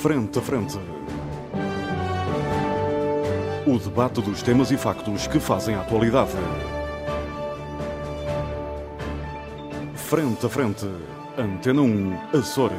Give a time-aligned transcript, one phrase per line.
[0.00, 0.78] Frente a Frente.
[3.66, 6.30] O debate dos temas e factos que fazem a atualidade.
[9.96, 10.86] Frente a Frente.
[11.36, 12.78] Antena 1, Açores.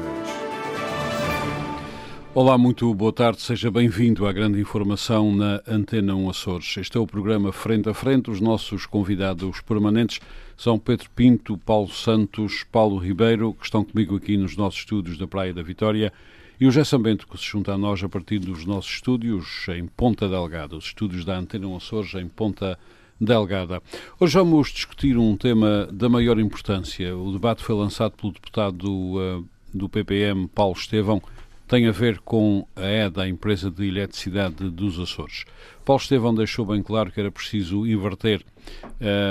[2.33, 6.77] Olá, muito boa tarde, seja bem-vindo à grande informação na Antena 1 Açores.
[6.77, 8.31] Este é o programa Frente a Frente.
[8.31, 10.21] Os nossos convidados permanentes
[10.55, 15.27] são Pedro Pinto, Paulo Santos, Paulo Ribeiro, que estão comigo aqui nos nossos estúdios da
[15.27, 16.13] Praia da Vitória,
[16.59, 19.87] e o José Bento, que se junta a nós a partir dos nossos estúdios em
[19.87, 22.77] Ponta Delgada, os estúdios da Antena 1 Açores em Ponta
[23.19, 23.81] Delgada.
[24.19, 27.15] Hoje vamos discutir um tema da maior importância.
[27.15, 31.21] O debate foi lançado pelo deputado uh, do PPM, Paulo Estevão,
[31.65, 35.45] tem a ver com a EDA, a empresa de eletricidade dos Açores.
[35.89, 38.45] Paulo Estevão deixou bem claro que era preciso inverter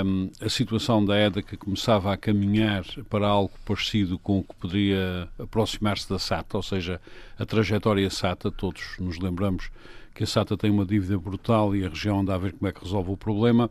[0.04, 4.56] um, a situação da EDA que começava a caminhar para algo parecido com o que
[4.56, 7.00] poderia aproximar-se da SATA, ou seja,
[7.38, 9.70] a trajetória SATA, todos nos lembramos
[10.12, 12.72] que a SATA tem uma dívida brutal e a região anda a ver como é
[12.72, 13.70] que resolve o problema.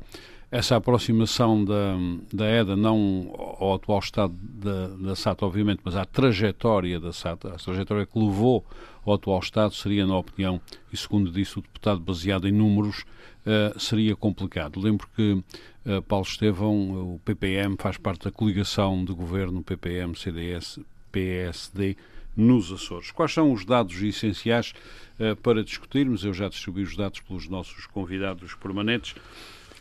[0.49, 1.97] Essa aproximação da,
[2.31, 7.49] da EDA, não ao atual estado da, da SATA, obviamente, mas à trajetória da SATA,
[7.49, 8.65] a trajetória que levou
[9.07, 13.05] ao atual estado, seria, na opinião, e segundo disse o deputado, baseado em números,
[13.45, 14.79] uh, seria complicado.
[14.79, 20.79] Lembro que uh, Paulo Estevão, o PPM, faz parte da coligação de governo PPM, CDS,
[21.11, 21.95] PSD,
[22.35, 23.11] nos Açores.
[23.11, 24.73] Quais são os dados essenciais
[25.19, 26.23] uh, para discutirmos?
[26.23, 29.15] Eu já distribuí os dados pelos nossos convidados permanentes.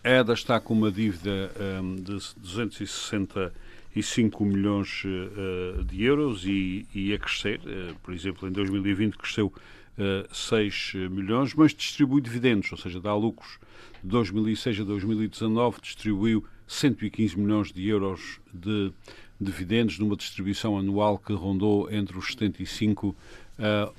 [0.05, 1.51] A EDA está com uma dívida
[1.83, 3.66] um, de 265 milhões
[5.05, 7.61] uh, de euros e, e a crescer.
[7.61, 13.15] Uh, por exemplo, em 2020 cresceu uh, 6 milhões, mas distribui dividendos, ou seja, dá
[13.15, 13.59] lucros.
[14.03, 18.93] De 2006 a 2019 distribuiu 115 milhões de euros de
[19.41, 23.95] dividendos, numa distribuição anual que rondou entre os 75 uh,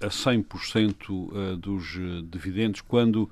[0.00, 1.98] a 100% dos
[2.30, 3.28] dividendos, quando,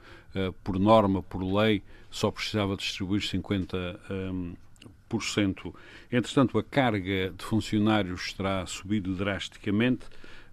[0.65, 4.57] por norma, por lei, só precisava distribuir 50%.
[5.07, 5.75] Um, por cento.
[6.11, 10.07] Entretanto, a carga de funcionários terá subido drasticamente.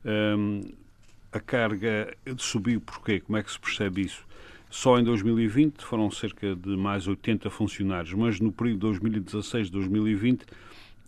[0.06, 0.62] Um,
[1.32, 3.20] a carga subiu porquê?
[3.20, 4.24] Como é que se percebe isso?
[4.70, 10.42] Só em 2020 foram cerca de mais 80 funcionários, mas no período 2016-2020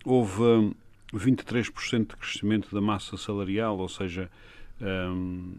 [0.03, 0.73] houve um,
[1.13, 4.29] 23% de crescimento da massa salarial, ou seja,
[4.81, 5.55] um,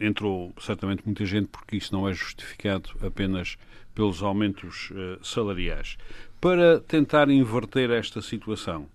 [0.00, 3.56] entrou certamente muita gente porque isso não é justificado apenas
[3.94, 5.96] pelos aumentos uh, salariais.
[6.44, 8.86] Para tentar inverter esta situação,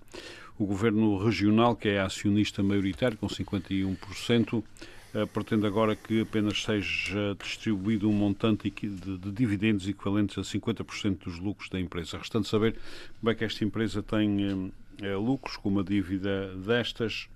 [0.56, 4.64] o Governo Regional, que é acionista maioritário, com 51%, uh,
[5.16, 11.24] eh, pretende agora que apenas seja distribuído um montante de, de dividendos equivalentes a 50%
[11.24, 12.20] dos lucros da empresa.
[12.20, 12.76] Restante saber
[13.20, 14.72] como é que esta empresa tem
[15.02, 17.28] uh, lucros com uma dívida destas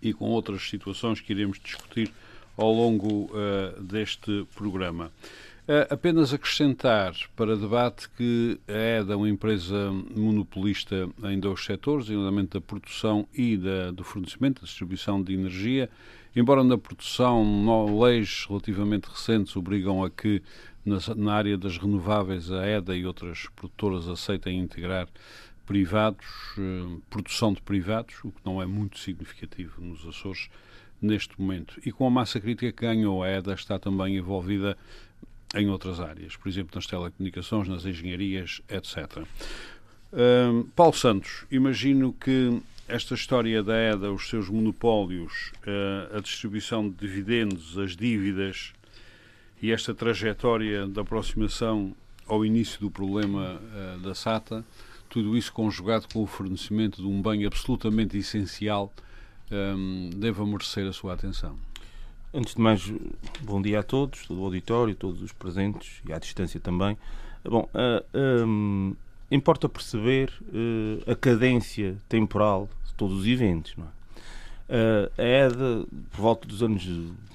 [0.00, 2.12] e com outras situações que iremos discutir
[2.56, 3.28] ao longo
[3.80, 5.10] deste programa.
[5.68, 12.08] Uh, apenas acrescentar para debate que a EDA é uma empresa monopolista em dois setores,
[12.08, 15.90] nomeadamente da produção e da, do fornecimento, da distribuição de energia.
[16.36, 20.40] Embora na produção leis relativamente recentes obrigam a que
[20.84, 25.08] na, na área das renováveis a EDA e outras produtoras aceitem integrar
[25.66, 26.26] privados,
[26.58, 30.48] uh, produção de privados, o que não é muito significativo nos Açores
[31.02, 31.80] neste momento.
[31.84, 34.78] E com a massa crítica que ganhou, a EDA está também envolvida
[35.56, 39.24] em outras áreas, por exemplo, nas telecomunicações, nas engenharias, etc.
[40.74, 46.94] Paulo Santos, imagino que esta história da EDA, os seus monopólios, uh, a distribuição de
[46.96, 48.72] dividendos, as dívidas
[49.60, 51.94] e esta trajetória da aproximação
[52.26, 54.64] ao início do problema uh, da SATA,
[55.08, 58.92] tudo isso conjugado com o fornecimento de um bem absolutamente essencial
[60.16, 61.56] deva merecer a sua atenção.
[62.36, 62.92] Antes de mais,
[63.40, 66.98] bom dia a todos, todo o auditório, todos os presentes e à distância também.
[67.42, 68.94] Bom, uh, um,
[69.30, 73.74] importa perceber uh, a cadência temporal de todos os eventos.
[73.78, 73.88] Não é?
[74.68, 76.86] Uh, a EDA, por volta dos anos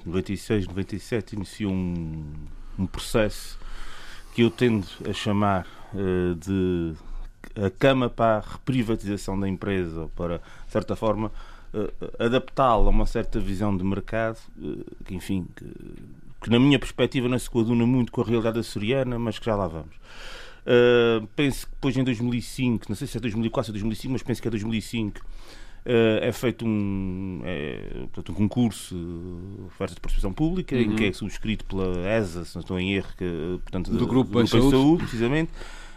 [0.06, 2.36] 96, 97, iniciou um,
[2.78, 3.58] um processo
[4.36, 5.66] que eu tendo a chamar
[5.96, 6.94] uh, de
[7.56, 11.32] a cama para a reprivatização da empresa, para, de certa forma,
[12.20, 15.66] adaptá-lo a uma certa visão de mercado, uh, que, enfim, que,
[16.42, 19.56] que, na minha perspectiva não se coaduna muito com a realidade açoriana, mas que já
[19.56, 19.96] lá vamos.
[20.62, 24.42] Uh, penso que depois em 2005, não sei se é 2004 ou 2005, mas penso
[24.42, 25.24] que é 2005, uh,
[26.22, 28.96] é feito um, é, portanto, um concurso,
[29.68, 30.82] oferta de participação pública, uhum.
[30.82, 34.38] em que é subscrito pela ESA, se não estou em erro, que, portanto, do Grupo
[34.38, 34.72] Bem Saúde.
[34.72, 35.52] Saúde, precisamente.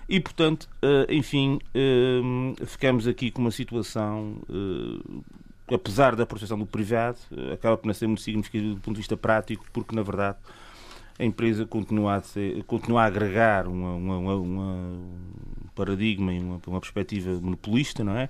[0.06, 0.68] E, portanto,
[1.08, 1.58] enfim,
[2.66, 4.36] ficamos aqui com uma situação
[5.72, 7.18] apesar da proteção do privado,
[7.52, 10.38] acaba por não ser muito significativo do ponto de vista prático, porque, na verdade,
[11.18, 16.60] a empresa continua a, ser, continua a agregar uma, uma, uma, um paradigma e uma,
[16.66, 18.28] uma perspectiva monopolista, não é?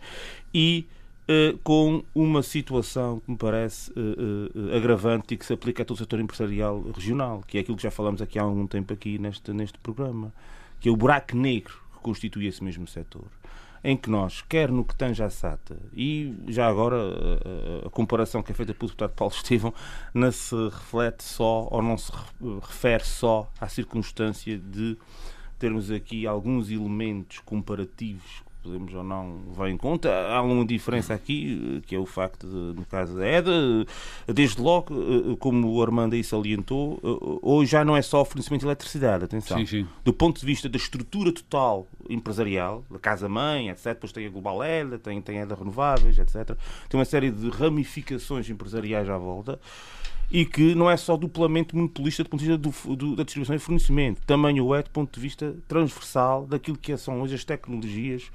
[0.53, 0.87] E
[1.29, 5.97] uh, com uma situação que me parece uh, agravante e que se aplica a todo
[5.97, 9.19] o setor empresarial regional, que é aquilo que já falamos aqui há algum tempo aqui
[9.19, 10.33] neste, neste programa,
[10.79, 13.25] que é o buraco negro que constitui esse mesmo setor
[13.85, 18.43] em que nós, quer no que tange à SATA, e já agora a, a, comparação
[18.43, 19.75] que é feita pelo deputado Paulo Estevão,
[20.15, 22.11] não se reflete só ou não se
[22.63, 24.97] refere só à circunstância de
[25.59, 30.11] termos aqui alguns elementos comparativos podemos ou não levar em conta.
[30.29, 33.53] Há uma diferença aqui, que é o facto de, no caso da EDA,
[34.27, 38.25] desde logo, eh, como o Armando aí salientou, eh, hoje já não é só o
[38.25, 39.59] fornecimento de eletricidade, atenção.
[39.59, 39.89] Sim, sim.
[40.03, 44.65] Do ponto de vista da estrutura total empresarial, da casa-mãe, etc., depois tem a Global
[44.65, 46.57] EDA, tem, tem a EDA Renováveis, etc.,
[46.89, 49.61] tem uma série de ramificações empresariais à volta
[50.35, 53.55] e que não é só duplamente monopolista do ponto de vista do, do, da distribuição
[53.55, 57.45] e fornecimento, também o é do ponto de vista transversal daquilo que são hoje as
[57.45, 58.33] tecnologias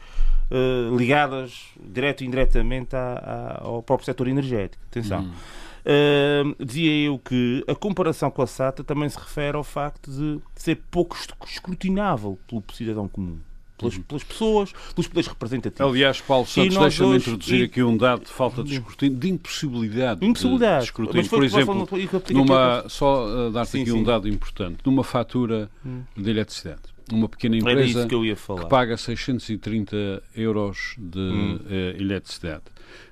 [0.50, 4.82] uh, ligadas direto e indiretamente à, à, ao próprio setor energético.
[4.90, 5.24] Atenção.
[5.24, 5.34] Hum.
[5.82, 10.40] Uh, dizia eu que a comparação com a SATA também se refere ao facto de
[10.56, 13.40] ser pouco escrutinável pelo cidadão comum
[13.80, 14.04] pelas, uhum.
[14.04, 15.92] pelas pessoas, pelos poderes representativos.
[15.92, 17.64] Aliás, Paulo Santos, deixa-me introduzir e...
[17.64, 20.80] aqui um dado de falta de escrutínio, de impossibilidade, impossibilidade.
[20.80, 21.30] de, escrutínio.
[21.30, 21.88] Por exemplo,
[22.32, 23.98] numa, só uh, dar-te aqui sim.
[23.98, 26.02] um dado importante, numa fatura hum.
[26.16, 26.82] de eletricidade,
[27.12, 31.60] uma pequena empresa que, que, paga 630 euros de hum.
[31.66, 32.64] uh, eletricidade.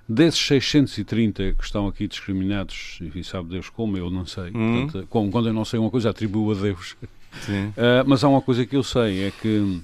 [0.10, 4.52] Desses 630 que estão aqui discriminados, e sabe Deus como, eu não sei.
[4.54, 4.84] Hum.
[4.84, 6.94] Portanto, como, quando eu não sei uma coisa, atribuo a Deus.
[6.94, 7.74] Uh,
[8.08, 9.82] mas há uma coisa que eu sei, é que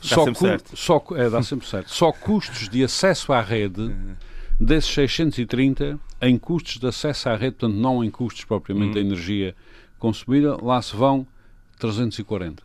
[0.00, 0.76] só, certo.
[0.76, 1.90] Só, é, dá sempre certo.
[1.90, 4.14] Só custos de acesso à rede, uhum.
[4.58, 9.06] desses 630, em custos de acesso à rede, portanto, não em custos propriamente da uhum.
[9.06, 9.54] energia
[9.98, 11.26] consumida, lá se vão
[11.78, 12.62] 340.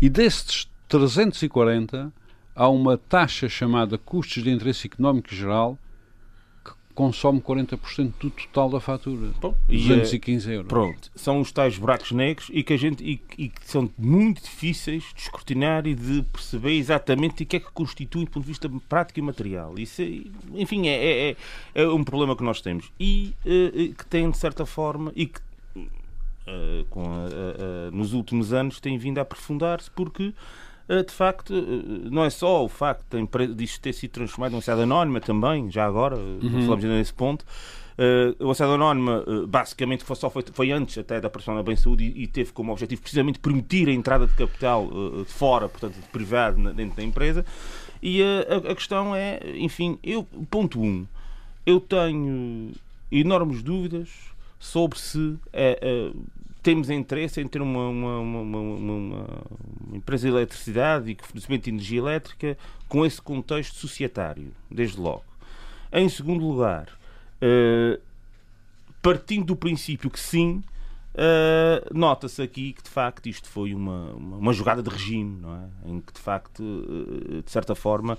[0.00, 2.12] E destes 340,
[2.54, 5.78] há uma taxa chamada custos de interesse económico geral,
[6.94, 9.30] consome 40% do total da fatura.
[9.40, 10.68] Bom, 215 é, euros.
[10.68, 14.42] Pronto, são os tais buracos negros e que, a gente, e, e que são muito
[14.42, 18.48] difíceis de escrutinar e de perceber exatamente o que é que constitui do ponto de
[18.48, 19.78] vista prático e material.
[19.78, 20.06] Isso, é,
[20.54, 21.36] enfim, é, é,
[21.74, 25.40] é, um problema que nós temos e uh, que tem, de certa forma, e que
[25.76, 27.02] uh, com
[27.92, 30.34] nos últimos anos tem vindo a aprofundar-se porque eh,
[31.00, 34.82] de facto, eh, não é só o facto empresa disto ter sido transformado numa sociedade
[34.82, 36.62] anónima também, já agora, eh, uhum.
[36.62, 37.44] falamos ainda nesse ponto.
[37.92, 41.62] Uh, a sociedade anónima, uh, basicamente, foi, só foi, foi antes até da aparição da
[41.62, 45.32] Bem Saúde e, e, teve como objetivo precisamente permitir a entrada de capital uh, de
[45.32, 47.44] fora, portanto, de privado, na, dentro da empresa.
[48.02, 51.06] E a, a, questão é, enfim, eu, ponto um,
[51.66, 52.72] eu tenho
[53.10, 54.08] enormes dúvidas
[54.58, 56.10] sobre se é,
[56.62, 59.26] temos interesse em ter uma, uma, uma, uma,
[59.92, 62.56] empresa de eletricidade e fornecimento de energia elétrica
[62.88, 65.24] com esse contexto societário, desde logo.
[65.92, 66.88] Em segundo lugar,
[67.42, 68.00] uh,
[69.02, 70.62] partindo do princípio que sim,
[71.14, 75.90] uh, nota-se aqui que de facto isto foi uma, uma, jogada de regime, não é?
[75.90, 78.16] em que de facto, uh, de certa forma,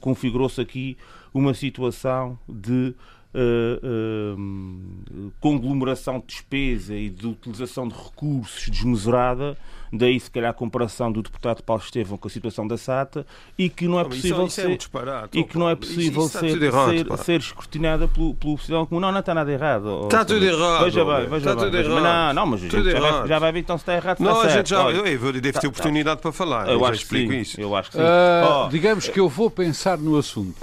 [0.00, 0.96] configurou-se aqui
[1.34, 2.94] uma situação de
[3.34, 9.56] uh, conglomeração de despesa e de utilização de recursos desmesurada
[9.92, 13.26] daí se calhar a comparação do deputado Paulo Estevão com a situação da SATA
[13.58, 16.26] e que não é possível isso, isso é ser é e que não é possível
[16.26, 19.00] isso, ser, errado, ser, ser, escrutinada pelo, pelo cidadão comum.
[19.00, 20.04] Não, não está nada errado.
[20.04, 20.84] Está tudo errado.
[20.84, 21.64] Veja bem, veja está bem.
[21.64, 22.02] Tudo errado.
[22.02, 24.16] Não, não, mas já vai, já vai, ver então se está errado.
[24.16, 26.22] Se não, está a gente já, eu, eu devo tá, ter oportunidade tá.
[26.22, 26.68] para falar.
[26.68, 27.60] Eu, eu acho explico sim, isso.
[27.60, 28.02] Eu acho que sim.
[28.02, 28.68] Uh, oh.
[28.68, 30.54] Digamos que eu vou pensar no assunto.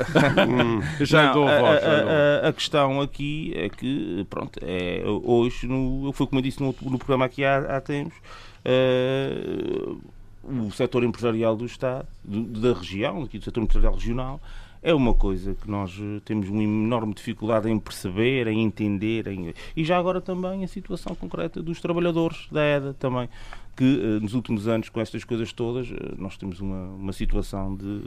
[1.01, 1.83] já não, dou a voz.
[1.83, 6.61] A, a, a, questão aqui é que, pronto, é, hoje, no, foi como eu disse
[6.61, 8.17] no, no programa aqui há, há tempos,
[10.43, 14.41] o setor empresarial do Estado, do, da região, aqui do setor empresarial regional,
[14.83, 19.53] é uma coisa que nós eh, temos uma enorme dificuldade em perceber, em entender, em...
[19.77, 23.29] e já agora também a situação concreta dos trabalhadores da EDA também,
[23.75, 25.87] que uh, nos últimos anos, com estas coisas todas,
[26.17, 28.01] nós temos uma, uma situação de,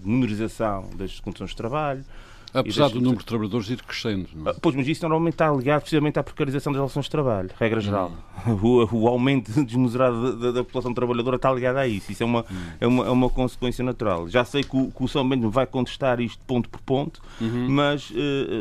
[0.00, 2.04] de menorização das condições de trabalho,
[2.54, 4.28] Apesar do número de trabalhadores ir crescendo.
[4.34, 4.54] Não é?
[4.60, 7.82] Pois, mas isso normalmente está ligado precisamente à precarização das relações de trabalho, regra hum.
[7.82, 8.12] geral.
[8.44, 12.10] O, o, aumento desmesurado da, da, população trabalhadora está ligado a isso.
[12.10, 12.64] Isso é uma, hum.
[12.80, 14.28] é uma, é uma consequência natural.
[14.28, 17.68] Já sei que o, que o São Bento vai contestar isto ponto por ponto, uhum.
[17.70, 18.14] mas uh,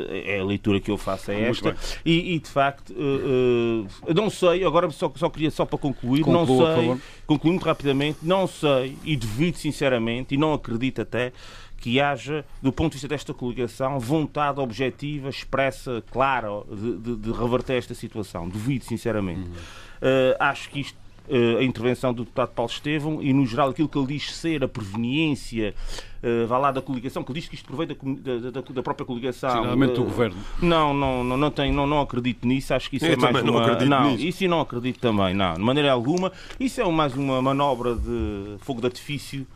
[0.09, 1.75] é a leitura que eu faço é esta.
[2.05, 6.21] E, e, de facto, uh, uh, não sei, agora só, só queria só para concluir,
[6.21, 11.33] Conclua, não sei, concluir muito rapidamente, não sei e devido sinceramente, e não acredito até
[11.81, 17.31] que haja, do ponto de vista desta coligação, vontade objetiva, expressa, clara, de, de, de
[17.31, 18.47] reverter esta situação.
[18.47, 19.49] Duvido, sinceramente.
[19.49, 19.55] Uhum.
[19.55, 20.95] Uh, acho que isto
[21.27, 24.63] uh, a intervenção do deputado Paulo Estevão e, no geral, aquilo que ele diz ser
[24.63, 25.73] a preveniência
[26.21, 29.05] uh, vá lá da coligação, que ele diz que isto provém da, da, da própria
[29.05, 29.63] coligação.
[29.63, 30.37] Finalmente uh, do governo.
[30.61, 32.75] Não, não, não, não, tenho, não, não acredito nisso.
[32.75, 33.63] Acho que isso Eu é mais não uma.
[33.63, 34.23] Acredito não, nisso.
[34.23, 36.31] isso eu não acredito também, não, de maneira alguma.
[36.59, 39.47] Isso é mais uma manobra de fogo de artifício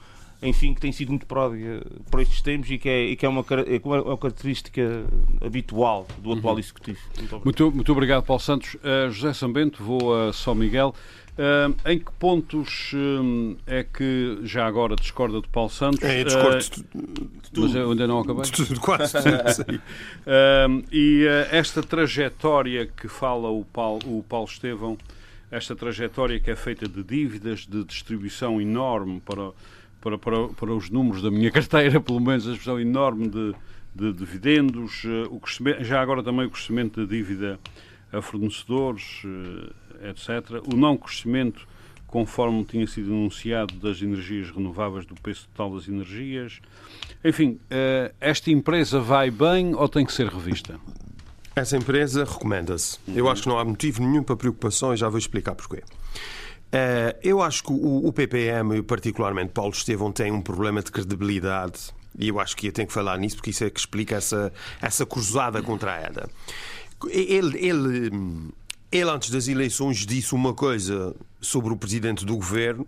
[0.42, 3.30] enfim, que tem sido muito pródiga por estes tempos e que é, e que é,
[3.30, 5.06] uma, é uma característica
[5.44, 6.60] habitual do atual uhum.
[6.60, 7.00] Executivo.
[7.18, 8.76] Muito, muito, muito, obrigado, Paulo Santos.
[8.76, 10.94] Uh, José Sambento, vou a São Miguel.
[11.38, 16.02] Uh, em que pontos uh, é que já agora discorda de Paulo Santos?
[16.02, 17.68] É, discordo de tudo.
[17.68, 18.44] Mas eu ainda não acabei.
[18.44, 19.82] De tudo, quase tudo,
[20.92, 24.98] E esta trajetória que fala o Paulo, o Paulo Estevão,
[25.52, 29.52] esta trajetória que é feita de dívidas, de distribuição enorme para
[30.06, 33.56] para, para, para os números da minha carteira, pelo menos a expressão enorme de,
[33.96, 35.42] de dividendos, eh, o
[35.84, 37.60] já agora também o crescimento da dívida
[38.14, 40.62] a fornecedores, eh, etc.
[40.72, 41.68] O não crescimento,
[42.06, 46.62] conforme tinha sido anunciado, das energias renováveis, do preço total das energias.
[47.24, 50.80] Enfim, eh, esta empresa vai bem ou tem que ser revista?
[51.56, 53.00] Essa empresa recomenda-se.
[53.08, 53.16] Uhum.
[53.16, 55.82] Eu acho que não há motivo nenhum para preocupação e já vou explicar porquê.
[56.76, 61.94] Uh, eu acho que o, o PPM, particularmente Paulo Estevão, tem um problema de credibilidade
[62.20, 64.52] e eu acho que eu tenho que falar nisso porque isso é que explica essa,
[64.82, 66.30] essa cruzada contra a EDA.
[67.10, 68.52] Ele, ele,
[68.92, 71.16] ele, antes das eleições, disse uma coisa
[71.46, 72.86] sobre o presidente do governo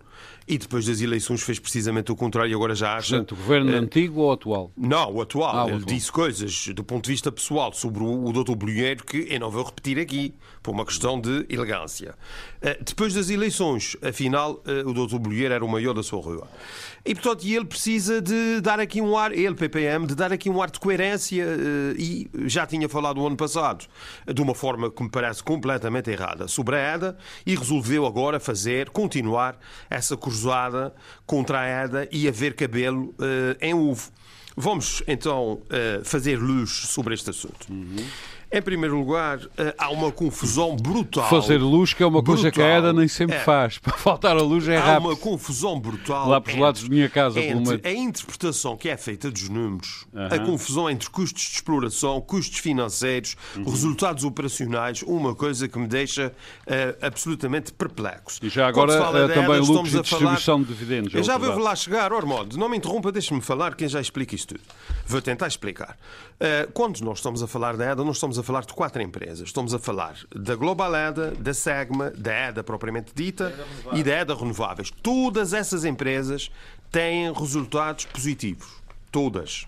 [0.48, 3.18] e depois das eleições fez precisamente o contrário e agora já acha...
[3.18, 4.72] Presidente do governo uh, antigo ou atual?
[4.76, 5.54] Não, o atual.
[5.54, 5.94] Ah, o Ele atual.
[5.94, 8.54] disse coisas do ponto de vista pessoal sobre o, o Dr.
[8.54, 12.14] Bolheiro que eu não vou repetir aqui, por uma questão de elegância.
[12.62, 15.18] Uh, depois das eleições, afinal, uh, o Dr.
[15.18, 16.48] Bolheiro era o maior da sua rua.
[17.04, 20.60] E, portanto, ele precisa de dar aqui um ar, ele, PPM, de dar aqui um
[20.60, 21.44] ar de coerência
[21.96, 23.86] e já tinha falado o ano passado
[24.26, 28.88] de uma forma que me parece completamente errada sobre a EDA e resolveu agora fazer,
[28.88, 29.58] continuar
[29.90, 30.94] essa cruzada
[31.26, 34.10] contra a EDA e haver cabelo uh, em uvo.
[34.56, 37.70] Vamos então uh, fazer luz sobre este assunto.
[37.70, 38.06] Uhum.
[38.50, 41.28] Em primeiro lugar, eh, há uma confusão brutal.
[41.28, 43.40] Fazer luz, que é uma coisa que a EDA nem sempre é.
[43.40, 43.76] faz.
[43.78, 44.94] Para faltar a luz é rápido.
[44.94, 46.28] Há uma confusão brutal.
[46.28, 50.06] Lá para os lados da minha casa, pelo A interpretação que é feita dos números,
[50.30, 53.64] a confusão entre custos de exploração, custos financeiros, uhum.
[53.64, 58.38] resultados operacionais, uma coisa que me deixa uh, absolutamente perplexo.
[58.42, 60.66] E já agora uh, também lucros e distribuição falar...
[60.66, 61.14] de dividendos.
[61.14, 62.56] Eu já vou lá chegar, Ormodo.
[62.56, 64.64] Não me interrompa, deixe-me falar, quem já explica isto tudo.
[65.06, 65.98] Vou tentar explicar.
[66.34, 69.48] Uh, quando nós estamos a falar da EDA, nós estamos a falar de quatro empresas.
[69.48, 73.54] Estamos a falar da Global EDA, da Segma, da EDA propriamente dita
[73.92, 74.90] e da EDA Renováveis.
[75.02, 76.50] Todas essas empresas
[76.90, 78.66] têm resultados positivos.
[79.10, 79.66] Todas.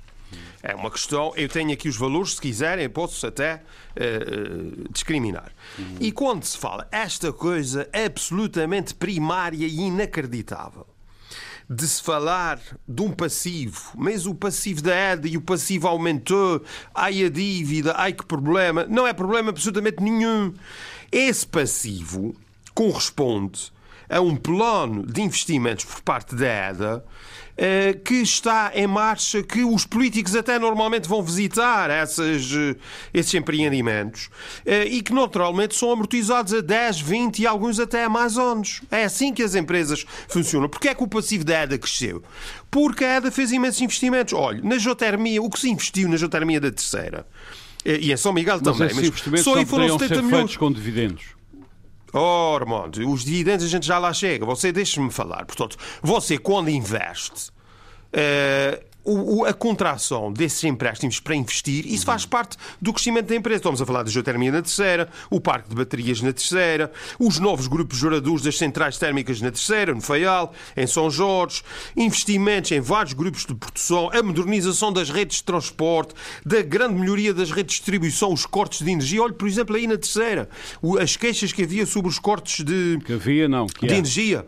[0.63, 1.33] É uma questão.
[1.37, 3.57] Eu tenho aqui os valores, se quiserem, posso até
[3.97, 5.51] uh, discriminar.
[5.79, 5.97] Uhum.
[5.99, 10.87] E quando se fala esta coisa absolutamente primária e inacreditável
[11.73, 12.59] de se falar
[12.89, 16.61] de um passivo, mas o passivo da EDA e o passivo aumentou,
[16.93, 18.85] ai a dívida, ai que problema.
[18.89, 20.53] Não é problema absolutamente nenhum.
[21.13, 22.35] Esse passivo
[22.75, 23.73] corresponde
[24.09, 27.05] a um plano de investimentos por parte da EDA
[28.05, 32.77] que está em marcha, que os políticos até normalmente vão visitar essas, eh,
[33.13, 34.31] esses empreendimentos
[34.65, 38.81] eh, e que naturalmente são amortizados a 10, 20 e alguns até a mais anos.
[38.91, 40.69] É assim que as empresas funcionam.
[40.69, 42.23] Porquê é que o passivo da EDA cresceu?
[42.71, 44.33] Porque a EDA fez imensos investimentos.
[44.33, 47.27] Olha, na geotermia, o que se investiu na geotermia da terceira
[47.85, 50.57] e em São Miguel mas também, mas só aí foram 70 milhões.
[50.57, 51.40] com dividendos.
[52.13, 54.45] Oh, Armando, os dividendos a gente já lá chega.
[54.45, 55.45] Você deixe-me falar.
[55.45, 62.57] Portanto, você quando investe, uh, o, a contração desses empréstimos para investir, isso faz parte
[62.81, 63.59] do crescimento da empresa.
[63.59, 67.67] Estamos a falar da geotermia na terceira, o parque de baterias na terceira, os novos
[67.67, 71.63] grupos geradores das centrais térmicas na terceira, no Faial, em São Jorge,
[71.97, 76.15] investimentos em vários grupos de produção, a modernização das redes de transporte,
[76.45, 79.23] da grande melhoria das redes de distribuição, os cortes de energia.
[79.23, 80.49] Olhe, por exemplo, aí na terceira,
[81.01, 84.47] as queixas que havia sobre os cortes de, que havia, não, que de energia.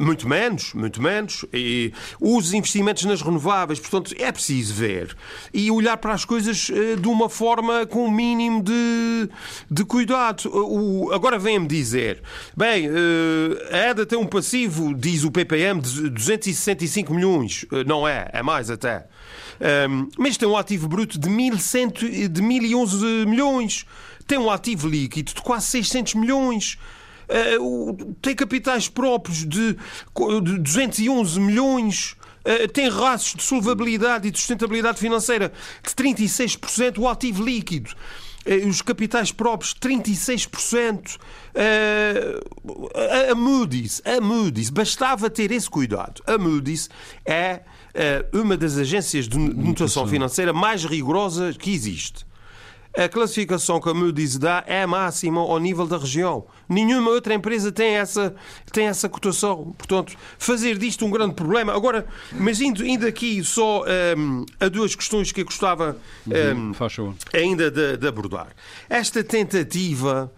[0.00, 1.44] Muito menos, muito menos.
[1.52, 5.16] E os investimentos nas renováveis, Portanto, é preciso ver
[5.52, 9.28] e olhar para as coisas eh, de uma forma com o um mínimo de,
[9.70, 10.48] de cuidado.
[10.52, 12.22] O, agora vem-me dizer,
[12.56, 17.66] bem, eh, a EDA tem um passivo, diz o PPM, de 265 milhões.
[17.72, 19.06] Eh, não é, é mais até.
[20.18, 23.86] Mas tem um ativo bruto de, 1100, de 1011 milhões.
[24.26, 26.78] Tem um ativo líquido de quase 600 milhões
[28.20, 29.76] tem capitais próprios de
[30.60, 32.16] 211 milhões.
[32.44, 37.94] Uh, tem rastros de solvabilidade e de sustentabilidade financeira de 36%, o ativo líquido
[38.68, 41.18] os capitais próprios 36%.
[43.30, 46.22] A Moody's, a Moody's, bastava ter esse cuidado.
[46.26, 46.90] A Moody's
[47.24, 47.60] é
[48.32, 52.24] uma das agências de notação financeira mais rigorosa que existe
[52.96, 56.44] a classificação que a Moody's dá é máxima ao nível da região.
[56.68, 58.34] Nenhuma outra empresa tem essa,
[58.70, 59.74] tem essa cotação.
[59.78, 61.74] Portanto, fazer disto um grande problema.
[61.74, 63.84] Agora, mas indo, indo aqui só
[64.16, 65.96] um, a duas questões que eu gostava
[66.26, 66.72] um,
[67.32, 68.48] ainda de, de abordar.
[68.88, 70.32] Esta tentativa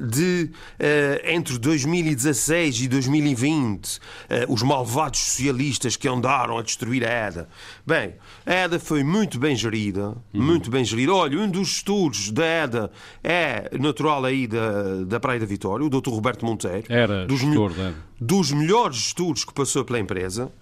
[0.00, 7.28] de eh, entre 2016 e 2020 eh, os malvados socialistas que andaram a destruir a
[7.28, 7.48] EDA.
[7.86, 8.14] Bem,
[8.44, 10.42] a EDA foi muito bem gerida, uhum.
[10.42, 11.12] muito bem gerida.
[11.12, 12.90] Olha, um dos estudos da EDA
[13.22, 16.10] é natural aí da, da Praia da Vitória, o Dr.
[16.10, 16.86] Roberto Monteiro.
[16.88, 17.72] Era dos, gestor,
[18.20, 20.52] dos melhores estudos que passou pela empresa.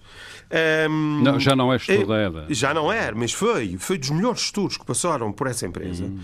[0.53, 2.45] Um, não, já não é estudo da EDA.
[2.49, 3.75] Já não é, mas foi.
[3.79, 6.03] Foi dos melhores estudos que passaram por essa empresa.
[6.03, 6.19] Hum.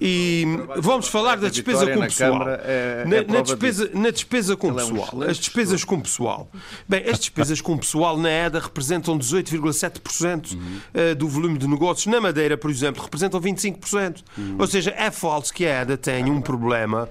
[0.00, 0.46] E
[0.78, 2.48] vamos falar da despesa com pessoal.
[2.48, 5.08] É, na, é na, despesa, na despesa com pessoal.
[5.12, 6.50] É um as despesas com pessoal.
[6.88, 10.80] Bem, as despesas com pessoal na EDA representam 18,7% uhum.
[10.94, 12.06] Eh, do volume de negócios.
[12.06, 14.22] Na Madeira, por exemplo, representam 25%.
[14.38, 14.56] Uhum.
[14.58, 17.08] Ou seja, é falso que a EDA tenha um problema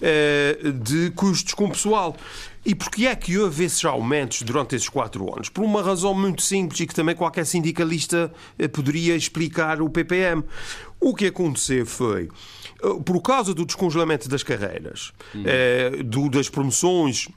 [0.00, 2.16] uh, de custos com pessoal.
[2.66, 5.48] E porquê é que houve esses aumentos durante esses quatro anos?
[5.48, 10.42] Por uma razão muito simples e que também qualquer sindicalista eh, poderia explicar o PPM.
[10.98, 12.28] O que aconteceu foi,
[12.82, 15.44] eh, por causa do descongelamento das carreiras, hum.
[15.46, 17.28] eh, do, das promoções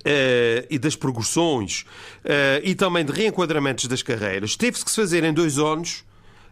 [0.00, 1.84] Uh, e das progressões
[2.24, 6.04] uh, e também de reenquadramentos das carreiras, teve-se que se fazer em dois anos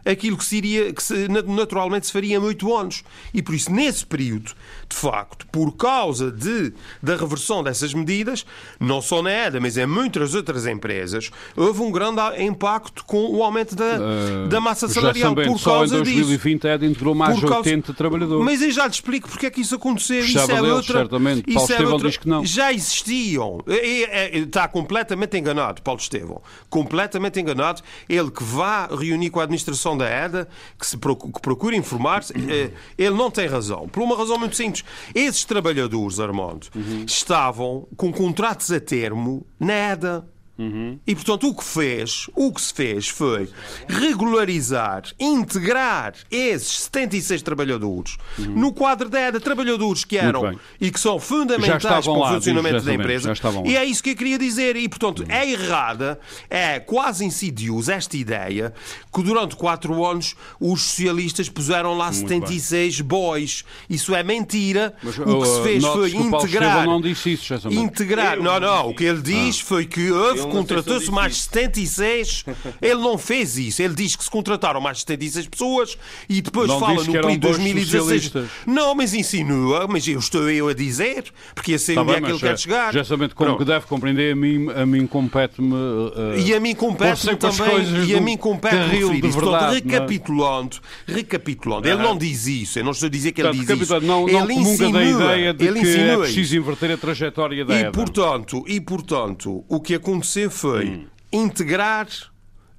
[0.07, 3.03] aquilo que, seria, que se, naturalmente se faria em oito anos.
[3.33, 4.51] E por isso, nesse período,
[4.87, 8.45] de facto, por causa de, da reversão dessas medidas,
[8.79, 13.43] não só na EDA, mas em muitas outras empresas, houve um grande impacto com o
[13.43, 15.29] aumento da, uh, da massa salarial.
[15.29, 16.67] Sabendo, por causa só em 2020 disso.
[16.67, 18.45] a EDA integrou mais de 80 trabalhadores.
[18.45, 20.23] Mas eu já te explico porque é que isso aconteceu.
[20.23, 20.99] Isso é deles, outra...
[20.99, 21.43] certamente.
[21.43, 22.09] Paulo isso é Estevão é outra...
[22.09, 22.45] diz que não.
[22.45, 23.63] Já existiam.
[23.67, 26.41] Está completamente enganado, Paulo Estevão.
[26.69, 27.81] Completamente enganado.
[28.07, 32.33] Ele que vá reunir com a administração da EDA, que, se procura, que procura informar-se,
[32.33, 33.87] eh, ele não tem razão.
[33.87, 34.83] Por uma razão muito simples.
[35.13, 37.03] Esses trabalhadores, Armando, uhum.
[37.05, 40.27] estavam com contratos a termo na EDA.
[40.57, 40.97] Uhum.
[41.05, 43.47] E portanto o que fez, o que se fez foi
[43.87, 48.45] regularizar, integrar esses 76 trabalhadores uhum.
[48.59, 52.93] no quadro da EDA, trabalhadores que eram e que são fundamentais para o funcionamento da
[52.93, 53.33] empresa.
[53.65, 54.75] E é isso que eu queria dizer.
[54.75, 55.29] E portanto uhum.
[55.29, 58.73] é errada, é quase insidiosa esta ideia
[59.13, 63.07] que durante quatro anos os socialistas puseram lá Muito 76 bem.
[63.07, 63.63] boys.
[63.89, 64.93] Isso é mentira.
[65.03, 66.85] Mas, o que se fez foi integrar.
[66.85, 68.39] Não disse isso, integrar.
[68.39, 68.89] Não, não.
[68.89, 69.65] O que ele diz ah.
[69.65, 72.45] foi que houve contratou-se mais 76.
[72.81, 73.81] Ele não fez isso.
[73.81, 75.97] Ele diz que se contrataram mais 76 pessoas
[76.29, 78.31] e depois não fala no período de 2016.
[78.65, 82.31] Não, mas insinua, mas eu estou eu a dizer, porque assim tá onde é que
[82.31, 82.93] ele quer chegar.
[82.93, 85.73] Justamente como que deve compreender, a mim, a mim compete-me.
[85.73, 88.05] Uh, e a mim compete-me também.
[88.07, 89.39] E a mim compete-me referir isso.
[89.39, 92.79] Portanto, recapitulando, recapitulando, ele não diz isso.
[92.79, 94.01] Eu não estou a dizer que ele diz isso.
[94.01, 97.91] Não, ele insinua, da ideia de ele que é preciso inverter a trajetória da e,
[97.91, 101.05] portanto, e, portanto, o que aconteceu foi hum.
[101.31, 102.07] integrar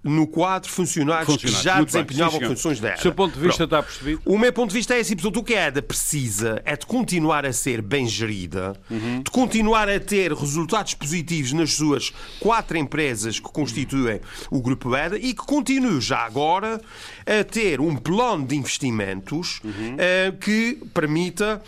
[0.02, 2.98] no quadro funcionários, que já Muito desempenhavam bem, funções da EDA.
[2.98, 3.74] O seu ponto de vista Pronto.
[3.74, 4.22] está percebido?
[4.24, 6.86] O meu ponto de vista é assim, portanto, o que a EDA precisa é de
[6.86, 9.22] continuar a ser bem gerida, uhum.
[9.22, 15.18] de continuar a ter resultados positivos nas suas quatro empresas que constituem o Grupo EDA
[15.18, 16.80] e que continue já agora
[17.26, 19.94] a ter um plano de investimentos uhum.
[19.94, 21.60] uh, que permita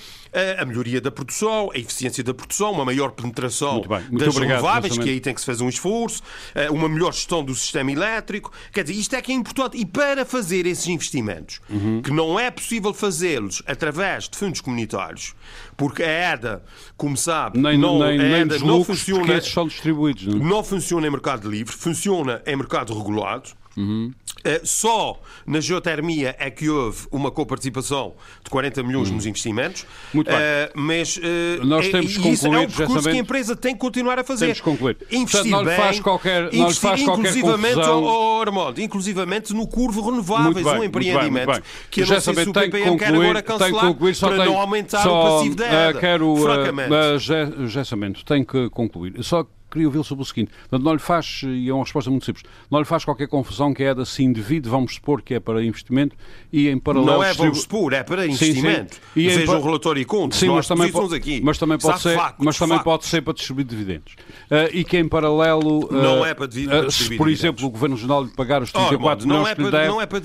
[0.61, 4.37] a melhoria da produção, a eficiência da produção, uma maior penetração muito bem, muito das
[4.37, 6.23] obrigado, renováveis, que aí tem que se fazer um esforço,
[6.55, 8.53] eh, uma melhor gestão do sistema elétrico.
[8.73, 9.77] Quer dizer, isto é que é importante.
[9.77, 12.03] E para fazer esses investimentos, uhum.
[12.03, 15.35] que não é possível fazê-los através de fundos comunitários,
[15.77, 16.62] porque a EDA,
[16.97, 19.40] como sabe, nem, não, nem, a EDA não funciona.
[19.40, 20.40] São distribuídos, não?
[20.40, 20.49] É?
[20.49, 23.51] não funciona em mercado livre, funciona em mercado regulado.
[23.77, 24.12] Uhum.
[24.40, 29.16] Uh, só na geotermia é que houve uma coparticipação de 40 milhões uhum.
[29.16, 29.87] nos investimentos.
[30.14, 30.37] Muito bem.
[30.37, 31.20] Uh, mas uh,
[31.64, 34.46] nós temos que concluir, é um percurso que a empresa tem que continuar a fazer.
[34.46, 34.96] Temos que concluir.
[35.11, 40.64] Investir Portanto, bem, faz qualquer, investir faz inclusivamente, qualquer oh, Armando, inclusivamente no curvo renováveis,
[40.64, 44.37] bem, um empreendimento bem, que eu não sei se o PPM quer agora cancelar para
[44.37, 46.00] tem, não aumentar só, o passivo da EDA.
[46.00, 46.90] quero, francamente.
[46.90, 49.22] Uh, tem que concluir.
[49.22, 50.50] Só queria ouvi-lo sobre o seguinte.
[50.68, 53.72] Portanto, não lhe faz, e é uma resposta muito simples, não lhe faz qualquer confusão
[53.72, 56.16] que é da assim devido, vamos supor que é para investimento
[56.52, 57.12] e em paralelo...
[57.12, 58.94] Não é vamos supor, é para investimento.
[58.96, 59.20] Sim, sim.
[59.20, 60.38] E Veja o relatório e contas.
[60.38, 61.40] Sim, mas também, pode, aqui.
[61.42, 62.92] mas também pode ser, factos, mas também factos.
[62.92, 64.16] pode ser para distribuir dividendos.
[64.50, 67.40] Ah, e que em paralelo, Não ah, é para divi- ah, para se por dividendos.
[67.40, 69.78] exemplo o Governo Regional lhe pagar os Ora, 34 não milhões é que lhe para,
[69.78, 70.20] deve, não é para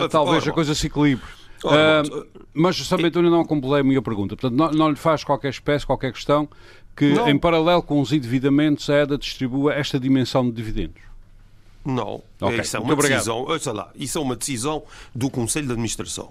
[0.00, 1.24] lá, talvez a coisa se equilibre.
[1.64, 2.02] Ah,
[2.52, 3.04] mas Sr.
[3.04, 4.36] António não completei a minha pergunta.
[4.36, 6.48] Portanto, não, não lhe faz qualquer espécie, qualquer questão
[6.96, 7.28] que, Não.
[7.28, 11.02] em paralelo com os endividamentos, a EDA distribua esta dimensão de dividendos.
[11.84, 13.38] Não, Ok, isso é uma decisão.
[13.38, 14.82] Ouça lá, isso é uma decisão
[15.14, 16.30] do Conselho de Administração.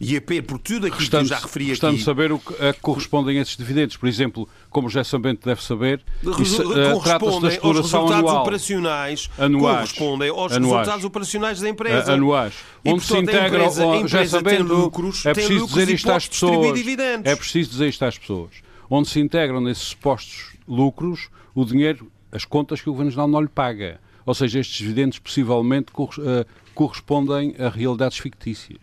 [0.00, 2.02] E a P, por tudo aquilo que eu já referi de aqui.
[2.02, 3.96] saber o que, a que correspondem esses dividendos.
[3.96, 6.02] Por exemplo, como o José Sambento deve saber,
[6.40, 8.42] isso, ah, trata-se da aos exploração resultados anual.
[8.42, 9.92] operacionais Anuais.
[9.92, 10.72] correspondem aos Anuais.
[10.78, 12.10] resultados operacionais da empresa.
[12.10, 15.66] a- anuais, E, onde se portanto, a empresa- a empresa sabendo, lucros, é tem preciso
[15.68, 17.30] dizer isto às pessoas, dividendos.
[17.30, 18.50] é preciso dizer isto às pessoas,
[18.94, 23.40] onde se integram nesses supostos lucros o dinheiro, as contas que o Governo Nacional não
[23.40, 24.00] lhe paga.
[24.26, 25.86] Ou seja, estes dividendos possivelmente
[26.20, 28.78] eh, correspondem a realidades fictícias.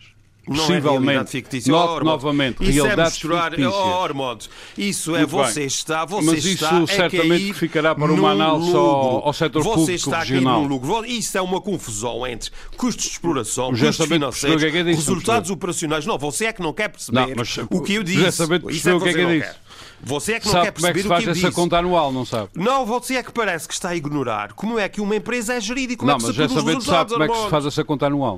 [0.48, 1.72] Não é possivelmente, realidade fictícia.
[1.72, 3.74] note Oh, novamente, isso realidades é misturar, fictícias.
[3.76, 5.68] Oh, Ormond, isso é Muito você bem.
[5.68, 9.76] está, você Mas isso está certamente que ficará para uma análise ao- ao setor você
[9.76, 10.62] público está regional.
[10.64, 11.06] num lucro.
[11.06, 14.84] Isso é uma confusão entre custos de exploração, Já custos financeiros, que é que é
[14.84, 16.06] disso, resultados operacionais.
[16.08, 18.32] Não, você é que não quer perceber Não, mas o que eu já disse.
[18.38, 19.52] sabendo Isso perceber o que é que é disso.
[19.54, 19.69] quer.
[20.02, 21.78] Você é que não Sabe quer como é que perceber se o faz essa conta
[21.78, 22.50] anual, não sabe?
[22.56, 25.62] Não, você é que parece que está a ignorar como é que uma empresa é
[25.62, 27.24] gerida e como não, é que mas se já produz os sabendo sabe resultados, como
[27.24, 28.38] é que se faz essa conta anual.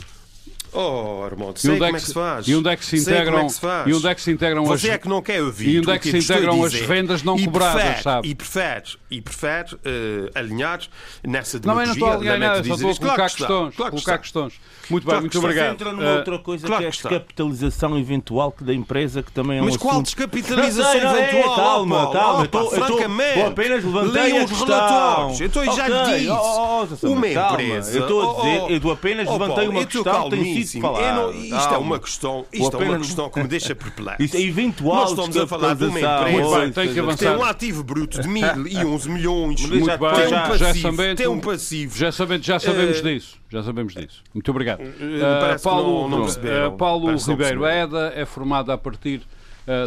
[0.73, 2.47] Oh, Armando, E sei onde, como é que se faz.
[2.47, 3.47] e onde é que se integram, é
[3.83, 5.79] que e onde é que se integram Você as é que não quer ouvir e
[5.79, 8.27] onde é que eu se estou integram as vendas não E cobradas, prefere, sabe?
[8.29, 10.79] E prefere, e prefere eh, alinhar
[11.27, 13.31] nessa Não, mas não estou a demagogia, alinhar nada, só estou a colocar Claro que
[13.31, 13.75] está, questões.
[13.75, 14.17] claro que colocar está.
[14.19, 14.53] questões.
[14.89, 15.61] Muito Claro bem, que muito está.
[15.61, 15.73] obrigado.
[15.73, 17.09] entra numa Eh, outra coisa claro que é a que está.
[17.09, 21.55] descapitalização eventual que da empresa, que também é um Mas qual descapitalização Não é, eventual?
[21.55, 24.67] calma, Opa, calma, opa, eu eu tô- francamente, eu apenas levantei a os questão.
[24.67, 25.41] relatórios.
[25.41, 26.29] Então eu já lhe Ok, disse.
[26.29, 27.97] oh, oh, oh, uma calma, empresa.
[27.97, 30.35] eu estou a oh, dizer- oh, eu apenas oh, levantei uma eu estou questão que
[30.35, 30.81] tem sido calmíssimo.
[30.81, 31.05] falada.
[31.07, 31.77] Eu não- Isto é Calma.
[31.79, 34.21] uma questão, isto é uma questão que me deixa perplexo.
[34.23, 37.17] Isto é eventual Nós estamos a falar de uma empresa tem que que avançar.
[37.17, 39.61] tem um ativo bruto de 1011 milhões.
[39.65, 40.73] Muito bem, tem um já- passivo.
[40.73, 41.97] já sabendo- tem um passivo.
[41.97, 43.37] Já sabemos, já sabemos Eh, disso.
[43.49, 44.23] Já sabemos disso.
[44.33, 44.79] Muito obrigado.
[44.79, 47.73] que Paulo, não- não eh, Paulo Ribeiro, a.
[47.73, 49.21] EDA é formada a partir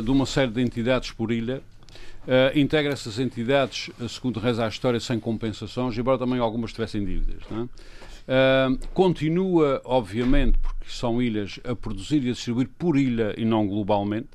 [0.03, 1.61] de uma série de entidades por ilha.
[2.27, 7.43] Eh, integra essas entidades, segundo reza a história, sem compensações, embora também algumas tivessem dívidas.
[7.51, 7.67] não é?
[8.27, 13.67] Eh, continua, obviamente, porque são ilhas, a produzir e a distribuir por ilha e não
[13.67, 14.29] globalmente.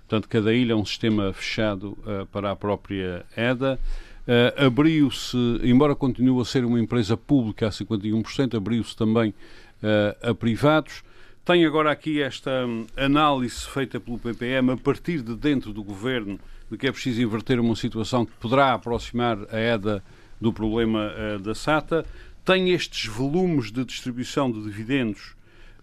[0.00, 3.78] Portanto, cada ilha é um sistema fechado eh, para a própria EDA.
[4.26, 9.34] Eh, abriu-se, embora continue a ser uma empresa pública a 51%, abriu-se também
[9.82, 11.02] eh, a privados.
[11.44, 16.38] Tem agora aqui esta hum, análise feita pelo PPM a partir de dentro do governo
[16.70, 20.02] de que é preciso inverter uma situação que poderá aproximar a EDA
[20.40, 22.04] do problema eh, da SATA.
[22.44, 25.34] Tem estes volumes de distribuição de dividendos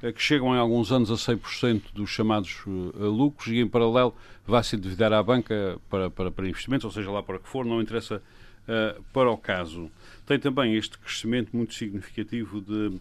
[0.01, 4.13] eh, que chegam em alguns anos a 100% dos chamados eh, lucros e, em paralelo,
[4.45, 7.65] vai se endividar à banca para, para, para investimentos, ou seja, lá para que for,
[7.65, 8.21] não interessa
[8.67, 9.89] eh, para o caso.
[10.25, 12.99] Tem também este crescimento muito significativo de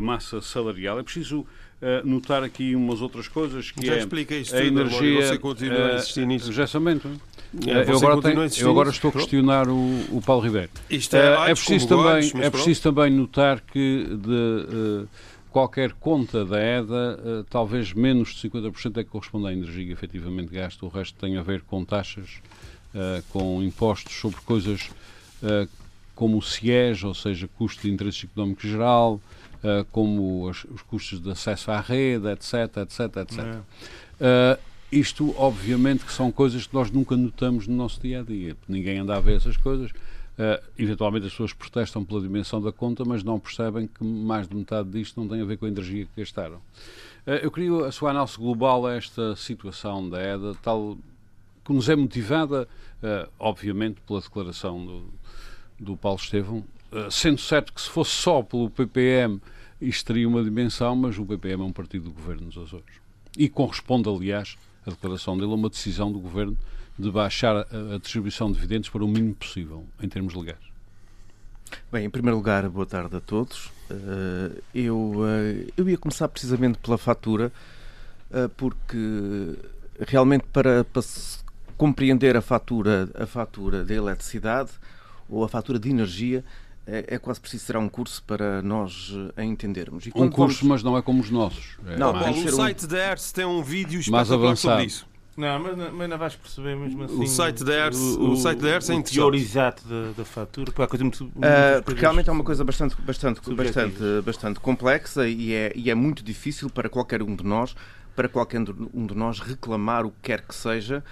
[0.00, 0.98] massa salarial.
[0.98, 1.46] É preciso
[1.80, 5.26] eh, notar aqui umas outras coisas que Já é expliquei isto a tudo, energia.
[5.26, 6.52] você continua a insistir nisso.
[6.52, 6.66] Já
[7.66, 9.24] É, Eh, eu agora, tenho- eu agora estou a Pronto.
[9.24, 10.70] questionar o, o Paulo Ribeiro.
[10.90, 12.50] Isto Eh, é, é altos preciso também, é pronto.
[12.52, 15.06] preciso também notar que de eh,
[15.50, 20.52] qualquer conta da EDA, eh, talvez menos de 50% é que corresponde à energia efetivamente
[20.52, 22.28] gasta, o resto tem a ver com taxas,
[22.94, 24.90] eh, com impostos sobre coisas
[25.42, 25.66] eh,
[26.14, 29.20] como o CIES, ou seja, custo de interesse económico geral,
[29.64, 33.38] eh, como as- os custos de acesso à rede, etc, etc, etc.
[34.20, 34.58] Uh,
[34.90, 38.56] isto, obviamente, que são coisas que nós nunca notamos no nosso dia a dia.
[38.66, 39.90] Ninguém anda a ver essas coisas.
[39.90, 44.54] Uh, eventualmente as pessoas protestam pela dimensão da conta, mas não percebem que mais de
[44.54, 46.58] metade disto não tem a ver com a energia que gastaram.
[47.26, 50.96] Uh, eu queria a sua análise global a esta situação da EDA, tal
[51.64, 52.68] que nos é motivada,
[53.02, 55.04] uh, obviamente, pela declaração do,
[55.78, 56.64] do Paulo Estevão,
[57.10, 59.38] sendo certo que se fosse só pelo PPM
[59.80, 62.96] isto teria uma dimensão, mas o PPM é um partido do governo nos Açores.
[63.36, 64.56] E corresponde, aliás,
[64.88, 66.56] a declaração dele uma decisão do governo
[66.98, 70.58] de baixar a, distribuição de dividendos para o mínimo possível, em termos legais.
[71.92, 73.70] Bem, em primeiro lugar, boa tarde a todos.
[73.90, 77.52] Eh, eu, eh, eu ia começar precisamente pela fatura,
[78.30, 79.54] eh, porque
[80.06, 81.02] realmente para, para
[81.76, 84.70] compreender a fatura, a fatura de eletricidade
[85.28, 86.42] ou a fatura de energia,
[86.90, 90.06] é, é quase preciso tirar um curso para nós eh, a entendermos.
[90.06, 91.76] E Um curso, vamos- mas não é como os nossos.
[91.86, 94.74] É Não, mais- ser o um- site da ERS tem um vídeo Mais espetacular avançado.
[94.74, 95.06] sobre isso.
[95.36, 97.22] Não, mas, mas não vais perceber mesmo assim.
[97.22, 100.72] O site da ERS- o site da ERS é o teor exato da, da fatura.
[100.72, 105.28] Pá, coisa muito, muito coisas porque realmente é uma coisa bastante, bastante, bastante, bastante complexa
[105.28, 107.76] e é, e é muito difícil para qualquer um de nós,
[108.16, 108.60] para qualquer
[108.92, 111.04] um de nós reclamar o que quer que seja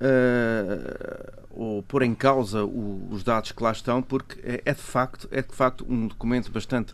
[0.00, 4.80] ah, ou pôr em causa o- os dados que lá estão, porque é, é de
[4.80, 6.92] facto é de facto um documento bastante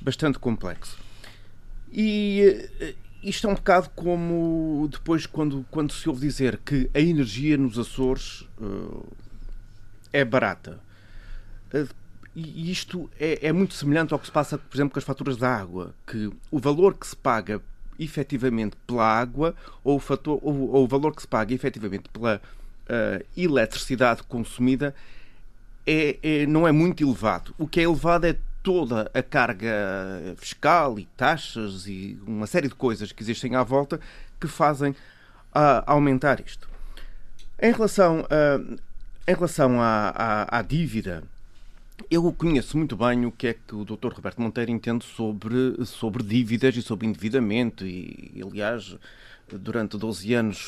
[0.00, 0.96] bastante complexo.
[1.92, 7.00] E eh, isto é um bocado como depois quando, quando se ouve dizer que a
[7.00, 9.06] energia nos Açores eh,
[10.12, 10.78] é barata.
[11.72, 11.86] Eh,
[12.38, 15.38] E isto é, é muito semelhante ao que se passa, por exemplo, com as faturas
[15.38, 17.62] da água, que o valor que se paga
[17.98, 19.54] efetivamente pela água
[19.84, 22.40] ou o, fator, ou, ou o valor que se paga efetivamente pela
[22.88, 24.94] eh, eletricidade consumida
[25.86, 27.54] é, é- não é muito elevado.
[27.58, 29.70] O que é elevado é toda a carga
[30.38, 34.00] fiscal e taxas e uma série de coisas que existem à volta
[34.40, 34.94] que fazem
[35.54, 36.68] ah, aumentar isto.
[37.62, 38.76] Em relação, ah,
[39.28, 41.22] em relação à, à- à dívida,
[42.10, 44.12] eu conheço muito bem o que é que o Dr.
[44.14, 48.96] Roberto Monteiro entende sobre, sobre dívidas e sobre endividamento e, aliás,
[49.50, 50.58] durante 12 anos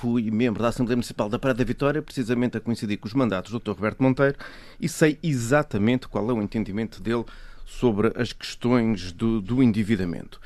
[0.00, 3.52] fui membro da Assembleia Municipal da Praia da Vitória, precisamente a coincidir com os mandatos
[3.52, 3.72] do Dr.
[3.72, 4.36] Roberto Monteiro,
[4.80, 7.24] e sei exatamente qual é o entendimento dele
[7.66, 10.40] sobre as questões do, do endividamento.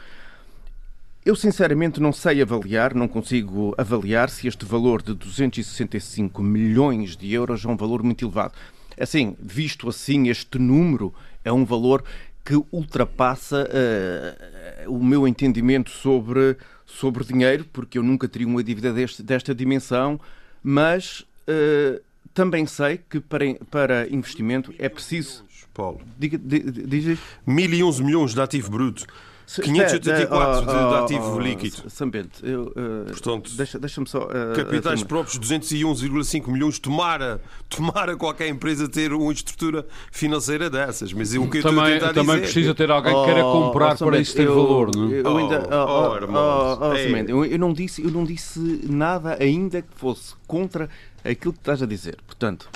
[1.25, 7.33] Eu sinceramente não sei avaliar, não consigo avaliar se este valor de 265 milhões de
[7.33, 8.53] euros é um valor muito elevado.
[8.99, 11.13] Assim, visto assim, este número
[11.45, 12.05] é um valor
[12.45, 18.93] que ultrapassa eh, o meu entendimento sobre, sobre dinheiro, porque eu nunca teria uma dívida
[18.93, 20.21] deste, desta dimensão,
[20.63, 22.01] mas eh,
[22.35, 25.45] também sei que para, para investimento é preciso.
[25.73, 26.01] Paulo.
[26.19, 29.07] Diga, di- di- diz 1011 milhões de ativo bruto.
[29.47, 31.91] Se- 584 de, espera, oh, de ativo líquido.
[31.91, 34.23] Sambente, eu, eh, Portanto, deixa- deixa-me só.
[34.23, 35.07] eh, Capitais terminar.
[35.07, 36.79] próprios 201,5 milhões.
[36.79, 41.13] Tomara, tomara qualquer empresa ter uma estrutura financeira dessas.
[41.13, 42.41] Mas o que eu estou a Também, também dizer...
[42.41, 45.21] precisa ter alguém que queira comprar oh, para isso ter eu- valor, não é?
[45.21, 47.25] Eu, ainda, Oh, oh, oh, oh, oh, oh, é.
[47.29, 50.89] Eu, eu não disse, eu não disse nada ainda que fosse contra
[51.23, 52.17] aquilo que estás a dizer.
[52.27, 52.69] Portanto,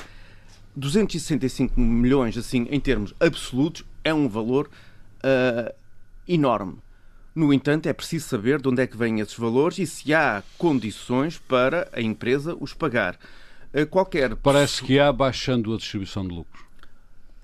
[0.77, 4.69] 265 milhões, assim, em termos absolutos, é um valor
[5.23, 5.73] ah,
[6.29, 6.79] enorme.
[7.35, 10.43] No entanto, é preciso saber de onde é que vêm esses valores e se há
[10.57, 13.19] condições para a empresa os pagar.
[13.73, 16.65] Ah, qualquer Parece que há baixando a distribuição de lucros.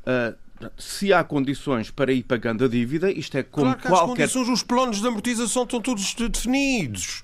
[0.07, 0.35] ah,
[0.79, 4.29] se há condições para ir pagando a dívida, isto é como Claro que as qualquer
[4.29, 7.23] condições, os planos de amortização estão todos definidos.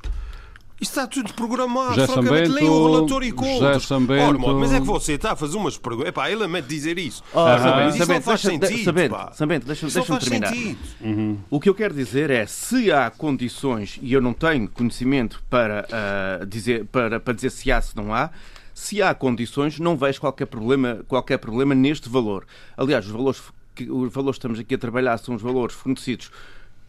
[0.81, 1.95] Isto está tudo programado.
[1.95, 3.87] José Francamente, Sambento, leia o relatório e José contos.
[3.87, 6.09] Sambento- Ora, mas é que você está a fazer umas perguntas.
[6.09, 7.23] Epá, ele lamento dizer isso.
[7.35, 8.85] Oh, Ah, Sambento, isso não faz deixa- sentido.
[8.85, 9.33] Sambento, pá.
[9.33, 10.49] Sambento, deixa-me terminar.
[10.49, 11.39] sentido.
[11.51, 15.87] O que eu quero dizer é, se há condições, e eu não tenho conhecimento para,
[15.93, 18.31] ah, dizer, para, para dizer se há, se não há,
[18.73, 22.47] se há condições, não vejo qualquer problema, qualquer problema neste valor.
[22.75, 23.43] Aliás, os valores
[23.75, 26.31] que os valores que estamos aqui a trabalhar são os valores fornecidos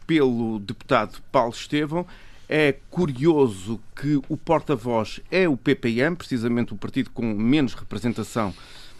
[0.08, 2.06] pelo deputado Paulo Estevão.
[2.54, 8.54] É curioso que o porta-voz é o PPM, precisamente o partido com menos representação,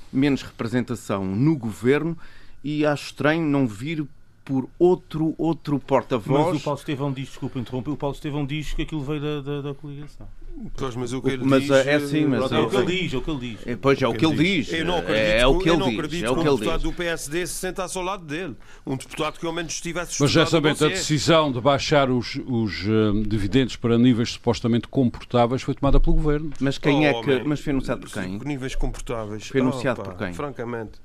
[0.10, 2.18] menos representação no governo,
[2.64, 4.08] e acho estranho não vir
[4.44, 6.58] por outro outro Mas porta-voz.
[6.58, 9.62] o Paulo Estevão diz, desculpa interromper, o Paulo Estevão diz que aquilo veio da, da,
[9.62, 10.28] da coligação.
[10.76, 13.02] Pois, mas o que ele Mas, diz, é assim, mas é o que eu- ele
[13.04, 13.68] diz, é o que ele diz.
[13.68, 14.74] É, Pois é o que ele diz.
[14.74, 15.98] Eu não acredito, É o que- eu ele não diz.
[16.00, 16.92] acredito É o que um ele deputado diz.
[16.92, 18.56] do PSD se sentasse ao lado dele.
[18.86, 23.28] Um deputado que ao menos estivesse Mas sabendo, a decisão de baixar os, os eh,
[23.28, 26.52] dividendos para níveis supostamente comportáveis foi tomada pelo Governo.
[26.60, 27.28] Mas quem é Oh, que.
[27.34, 27.44] man.
[27.46, 28.38] Mas foi anunciado por quem?
[28.40, 29.48] Níveis comportáveis.
[29.48, 30.34] Foi anunciado Oh, pá, por quem?
[30.34, 31.00] Francamente.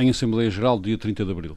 [0.00, 1.56] em Assembleia Geral, dia 30 de Abril.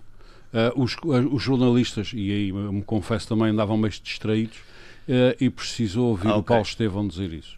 [0.57, 0.95] Eh, os,
[1.31, 4.57] os jornalistas, e aí me confesso também, andavam meio distraídos
[5.05, 6.47] eh, e precisou ouvir Ah, o ok.
[6.47, 7.57] Paulo Estevão dizer isso.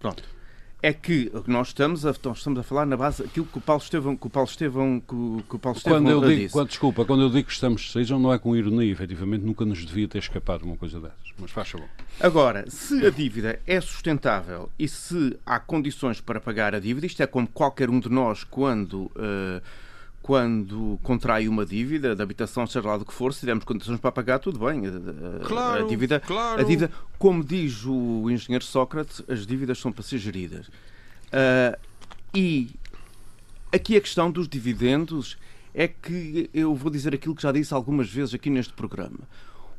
[0.00, 0.22] Pronto.
[0.80, 3.82] É que nós estamos a, nós estamos a falar na base aquilo que o Paulo
[3.82, 6.52] Estevão, que o Paulo Estevão, que o, que o Paulo Estevão Quando eu digo, disse.
[6.52, 9.84] quando, desculpa, quando eu digo que estamos distraídos, não é com ironia, efetivamente nunca nos
[9.84, 11.18] devia ter escapado uma coisa dessas.
[11.38, 11.88] Mas faz favor.
[12.20, 17.22] Agora, se a dívida é sustentável e se há condições para pagar a dívida, isto
[17.22, 19.60] é como qualquer um de nós quando, eh,
[20.28, 24.12] quando contrai uma dívida de habitação, seja lá do que for, se tivermos condições para
[24.12, 24.82] pagar, tudo bem.
[24.84, 24.90] Eh,
[25.42, 26.60] Claro, a dívida, claro.
[26.60, 30.70] a dívida, como diz o engenheiro Sócrates, as dívidas são para ser geridas.
[31.32, 31.78] Ah,
[32.34, 32.68] e
[33.72, 35.38] aqui a questão dos dividendos
[35.72, 39.20] é que eu vou dizer aquilo que já disse algumas vezes aqui neste programa.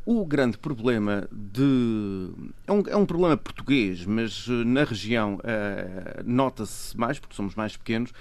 [0.04, 2.32] O grande problema de.
[2.66, 7.54] É um, é um problema português, mas eh, na região eh, nota-se mais, porque somos
[7.54, 8.12] mais pequenos,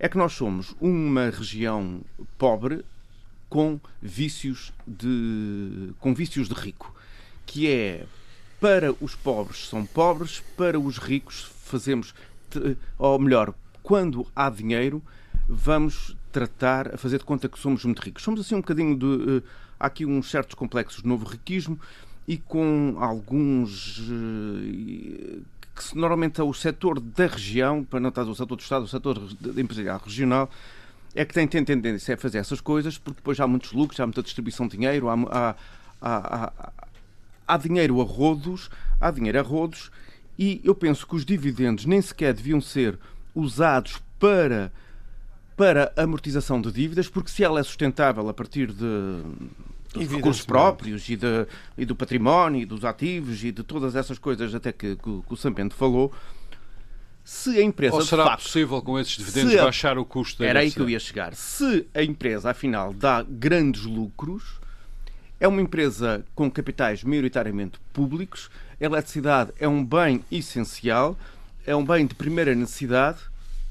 [0.00, 2.00] é que nós somos uma região
[2.38, 2.82] pobre
[3.50, 6.94] com vícios de, com vícios de rico,
[7.44, 8.06] que é
[8.58, 12.14] para os pobres são pobres, para os ricos fazemos,
[12.98, 15.02] ou melhor, quando há dinheiro,
[15.48, 18.22] vamos tratar, a fazer de conta que somos muito ricos.
[18.22, 19.06] Somos assim um bocadinho de.
[19.06, 19.42] Uh,
[19.78, 21.78] há aqui uns certos complexos de novo riquismo
[22.26, 24.00] e com alguns.
[25.80, 28.88] Que normalmente é o setor da região, para não estar o setor do Estado, o
[28.88, 29.18] setor
[29.56, 30.50] empresarial regional,
[31.14, 34.06] é que tem, tem tendência a fazer essas coisas, porque depois há muitos lucros, há
[34.06, 35.54] muita distribuição de dinheiro, há, há,
[36.00, 36.72] há,
[37.48, 39.90] há dinheiro a rodos, há dinheiro a rodos,
[40.38, 42.98] e eu penso que os dividendos nem sequer deviam ser
[43.34, 44.72] usados para
[45.56, 49.22] para amortização de dívidas, porque se ela é sustentável a partir de
[49.92, 54.18] dos recursos próprios e, de, e, do património e dos ativos e de todas essas
[54.18, 56.12] coisas até que, que, que o Sampento falou,
[57.24, 57.94] se a empresa.
[57.94, 60.80] Ou será facto, possível com esses dividendos a, baixar o custo da Era aí que
[60.80, 61.34] eu ia chegar.
[61.34, 64.60] Se a empresa, afinal, dá grandes lucros,
[65.38, 68.50] é uma empresa com capitais maioritariamente públicos,
[68.80, 71.18] a eletricidade é um bem essencial,
[71.66, 73.18] é um bem de primeira necessidade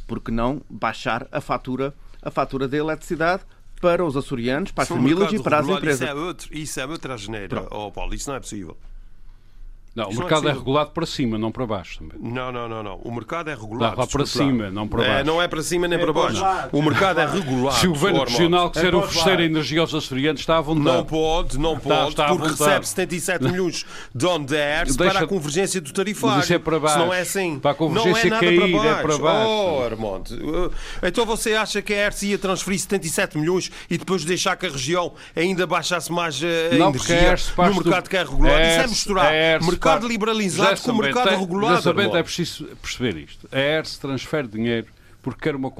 [0.09, 3.43] porque não baixar a fatura, a fatura da eletricidade
[3.79, 6.01] para os açorianos, para as famílias e para as empresas.
[6.01, 8.77] Isso é, outro, isso é outra geneira, oh, Paulo, isso não é possível.
[9.95, 12.17] Não, o mercado é, é, regulado para cima, não para baixo também.
[12.21, 12.95] Não, não, não, não.
[13.03, 13.97] O mercado é regulado.
[13.97, 15.13] Não, para cima, não para baixo.
[15.13, 16.43] É, não é para cima nem é para baixo.
[16.71, 17.75] O mercado é regulado.
[17.75, 20.85] Se o governo regional quiser é oferecer energia aos açorianos, está à vontade.
[20.85, 24.95] Não pode, não pode, está, está porque recebe 77 milhões de Deixa...
[24.95, 26.35] para a convergência do tarifário.
[26.37, 26.99] Mas isso é para baixo.
[26.99, 27.59] Se não é assim.
[27.59, 29.49] Para a convergência não é cair, para é para baixo.
[29.49, 30.71] Oh, Armando.
[31.01, 34.69] Então você acha que a ERS ia transferir 77 milhões e depois deixar que a
[34.69, 38.09] região ainda baixasse mais a não, energia no mercado do...
[38.09, 38.61] que é regulado?
[38.61, 39.33] Isso é misturar
[39.79, 41.79] mercado liberalizado com o mercado tem, regulado.
[41.79, 43.47] Exatamente, é preciso perceber isto.
[43.51, 44.87] A ERS transfere dinheiro
[45.21, 45.71] porque quer uma.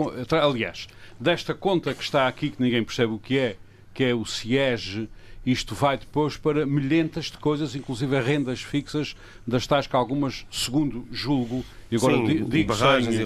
[0.42, 0.88] Aliás,
[1.20, 3.56] desta conta que está aqui, que ninguém percebe o que é,
[3.94, 5.10] que é o CIEG,
[5.46, 9.16] isto vai depois para milhentas de coisas, inclusive a rendas fixas
[9.48, 13.24] das tais que algumas, segundo julgo, e agora Sim, digo sem, e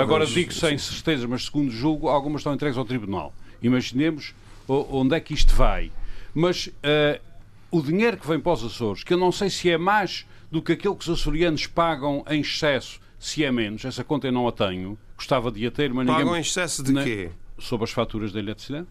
[0.00, 3.34] agora digo sem certeza, mas segundo julgo, algumas estão entregues ao Tribunal.
[3.62, 4.34] Imaginemos
[4.68, 5.90] onde é que isto vai.
[6.34, 7.20] Mas uh,
[7.76, 10.62] o dinheiro que vem para os Açores, que eu não sei se é mais do
[10.62, 13.84] que aquilo que os açorianos pagam em excesso, se é menos.
[13.84, 14.98] Essa conta eu não a tenho.
[15.16, 16.24] Gostava de a ter, mas pagam ninguém...
[16.24, 17.30] Pagam em excesso de quê?
[17.58, 18.86] Sobre as faturas da eletricidade.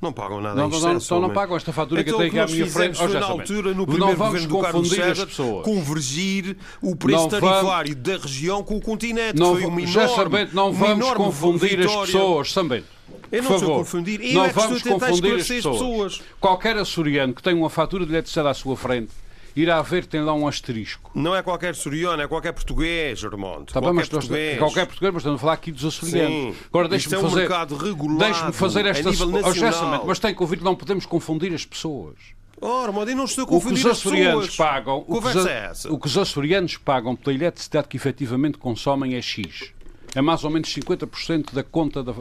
[0.00, 1.06] Não pagam nada não, em excesso.
[1.06, 2.98] Então não pagam esta fatura então, que eu tenho aqui à minha frente.
[2.98, 5.64] Foi, na altura, no primeiro não vamos confundir as pessoas.
[5.64, 8.08] convergir o preço não tarifário vamos...
[8.08, 9.38] da região com o continente.
[9.38, 12.84] Não, foi uma já enorme, não vamos confundir as pessoas, também.
[13.30, 14.20] Eu não Por estou a confundir.
[14.22, 15.78] Eu não é vamos confundir as pessoas.
[15.78, 16.22] pessoas.
[16.40, 19.12] Qualquer açoriano que tenha uma fatura de eletricidade à sua frente
[19.60, 21.10] irá ver tem lá um asterisco.
[21.14, 23.72] Não é qualquer soriano, é qualquer português, Armando.
[23.72, 24.54] Tá bem, mas português.
[24.54, 26.56] É qualquer português, mas estamos a falar aqui dos açorianos.
[26.56, 26.62] Sim.
[26.68, 29.08] Agora deixe-me é um fazer, mercado regulado deixe-me fazer esta...
[29.08, 30.04] a nível nacional.
[30.06, 32.16] mas tem que ouvir que não podemos confundir as pessoas.
[32.60, 35.46] Oh, Armando, eu não estou a confundir o que os açorianos pagam, o que, os,
[35.46, 35.92] é essa?
[35.92, 39.72] o que os açorianos pagam pela eletricidade que efetivamente consomem é X.
[40.14, 42.12] É mais ou menos 50% da conta da,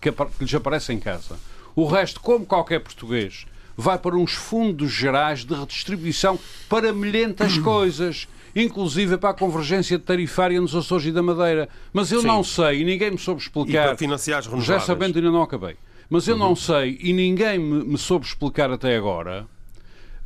[0.00, 1.38] que, que lhes aparece em casa.
[1.74, 6.38] O resto, como qualquer português, vai para uns fundos gerais de redistribuição
[6.68, 11.68] para milhentas coisas inclusive para a convergência tarifária nos Açores e da Madeira.
[11.92, 12.26] Mas eu Sim.
[12.26, 13.84] não sei, e ninguém me soube explicar.
[13.84, 15.76] E para financiar as Já sabendo, ainda não acabei.
[16.08, 16.40] Mas eu uhum.
[16.40, 19.46] não sei, e ninguém me, me soube explicar até agora,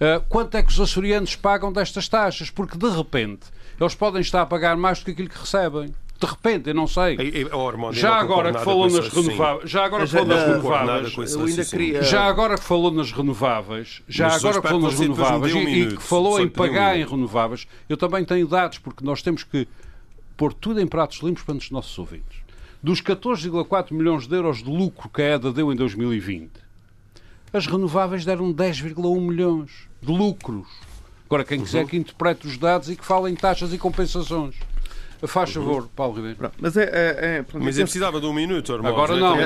[0.00, 3.46] uh, quanto é que os açorianos pagam destas taxas, porque de repente
[3.78, 6.86] eles podem estar a pagar mais do que aquilo que recebem de repente, eu não
[6.86, 7.16] sei.
[7.52, 12.02] oh, já agora que falou nas renováveis, já agora que falou nas renováveis, ainda queria...
[12.02, 15.80] já agora que falou nas renováveis, já Mas agora que falou nas renováveis um e,
[15.80, 19.42] e, que falou em pagar um em renováveis, eu também tenho dados porque nós temos
[19.42, 19.66] que
[20.36, 22.38] pôr tudo em pratos limpos para os nossos ouvintes.
[22.82, 26.50] Dos 14,4 milhões de euros de lucro que a EDA deu em 2020,
[27.52, 30.66] as renováveis deram 10,1 milhões de lucros.
[31.26, 31.88] Agora, quem quiser uhum.
[31.88, 34.56] que interprete os dados e que fale em taxas e compensações.
[35.26, 36.50] Faz favor, Paulo Ribeiro.
[36.60, 38.92] Mas, é, é, é mas eu precisava de um minuto, irmão.
[38.92, 39.36] Agora não.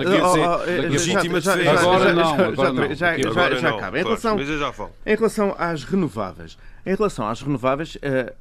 [0.90, 1.70] Legítima defesa.
[1.70, 2.34] Agora não.
[2.34, 2.94] Agora não.
[2.94, 3.98] Já, já, já acaba.
[3.98, 8.32] Em relação, em relação às renováveis, em relação às renováveis, uh,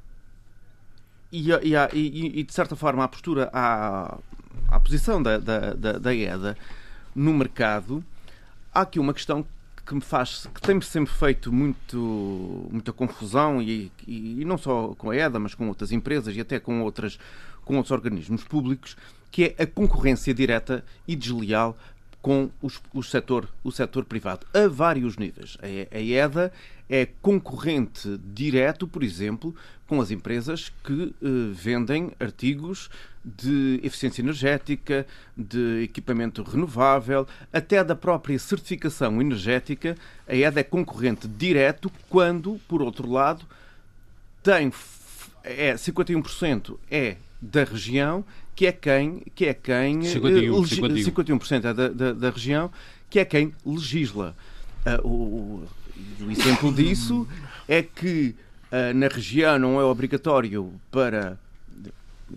[1.31, 4.17] e, e, e, e, de certa forma a postura, à,
[4.69, 6.57] à posição da, da, da, da EDA
[7.13, 8.03] no mercado,
[8.73, 9.45] há aqui uma questão
[9.87, 14.93] que me faz, que tem-me sempre feito muito, muita confusão e, e, e, não só
[14.97, 17.17] com a EDA, mas com outras empresas e até com, outras,
[17.63, 18.97] com outros organismos públicos,
[19.31, 21.77] que é a concorrência direta e desleal
[22.27, 25.57] com os, o, setor, o setor privado, a vários níveis.
[25.61, 26.51] A, a EDA
[26.89, 29.55] é concorrente direto, por exemplo,
[29.87, 32.89] com as empresas que eh, vendem artigos
[33.23, 35.07] de eficiência energética,
[35.37, 39.95] de equipamento renovável, até da própria certificação energética.
[40.27, 43.45] A EDA é concorrente direto quando, por outro lado,
[44.43, 44.69] tem
[45.45, 48.25] é 51% é da região,
[48.57, 51.37] que é quem que é quem 51, 51.
[51.37, 52.71] 51% é da, da, da, região,
[53.07, 54.35] que é quem legisla.
[55.03, 55.67] Uh, o,
[56.21, 57.27] o, exemplo disso
[57.67, 58.33] é que
[58.71, 61.37] uh, na região não é obrigatório para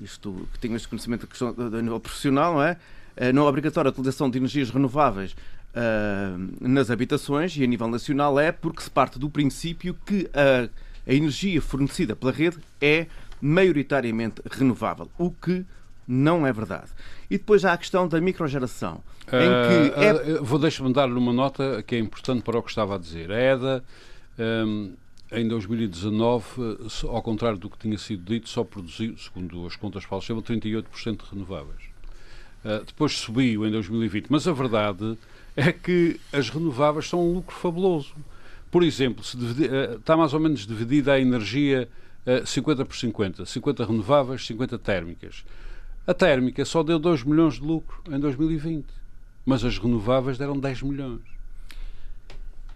[0.02, 2.76] isto que tenho este conhecimento da questão a nível profissional, não é?
[3.16, 5.34] Uh, não é obrigatório a utilização de energias renováveis
[6.60, 10.68] nas habitações e a nível nacional é porque se parte do princípio que a
[11.06, 13.06] a energia fornecida pela rede é
[13.40, 15.64] maioritariamente renovável, o que
[16.10, 16.90] não é verdade.
[17.30, 19.02] E depois há a questão da microgeração.
[19.28, 20.40] Uh, em que é...
[20.40, 23.30] uh, vou deixar-me dar-lhe uma nota que é importante para o que estava a dizer.
[23.30, 23.84] A EDA,
[24.66, 24.94] um,
[25.30, 26.44] em 2019,
[27.08, 31.30] ao contrário do que tinha sido dito, só produziu, segundo as contas falsas, 38% de
[31.30, 31.82] renováveis.
[32.64, 34.26] Uh, depois subiu em 2020.
[34.28, 35.16] Mas a verdade
[35.56, 38.14] é que as renováveis são um lucro fabuloso.
[38.68, 41.88] Por exemplo, uh, está mais ou menos dividida a energia
[42.26, 43.46] uh, 50 por 50.
[43.46, 45.44] 50 renováveis, 50 térmicas.
[46.10, 48.84] A térmica só deu 2 milhões de lucro em 2020,
[49.46, 51.20] mas as renováveis deram 10 milhões.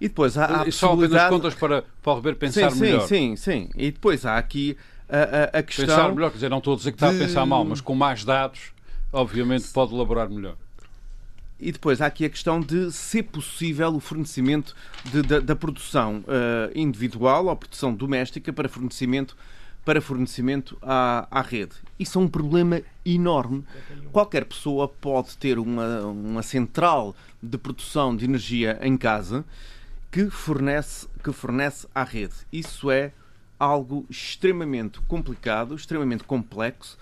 [0.01, 3.01] E depois há, há e só apenas contas para, para o Roberto pensar sim, melhor.
[3.01, 3.71] Sim, sim, sim.
[3.75, 4.77] E depois há aqui
[5.09, 5.85] a, a, a questão...
[5.85, 7.17] Pensar melhor, quer dizer, não estou a dizer que está de...
[7.17, 8.73] a pensar mal, mas com mais dados,
[9.13, 10.55] obviamente, pode elaborar melhor.
[11.59, 14.77] E depois há aqui a questão de ser possível o fornecimento
[15.07, 19.37] de, da, da, produção uh, individual ou produção doméstica para fornecimento,
[19.85, 21.75] para fornecimento à, à rede.
[21.99, 23.65] Isso é um problema enorme.
[24.11, 29.45] Qualquer pessoa pode ter uma, uma central de produção de energia em casa
[30.11, 32.35] que fornece, que fornece à rede.
[32.53, 33.13] Isso é
[33.59, 36.99] algo extremamente complicado, extremamente complexo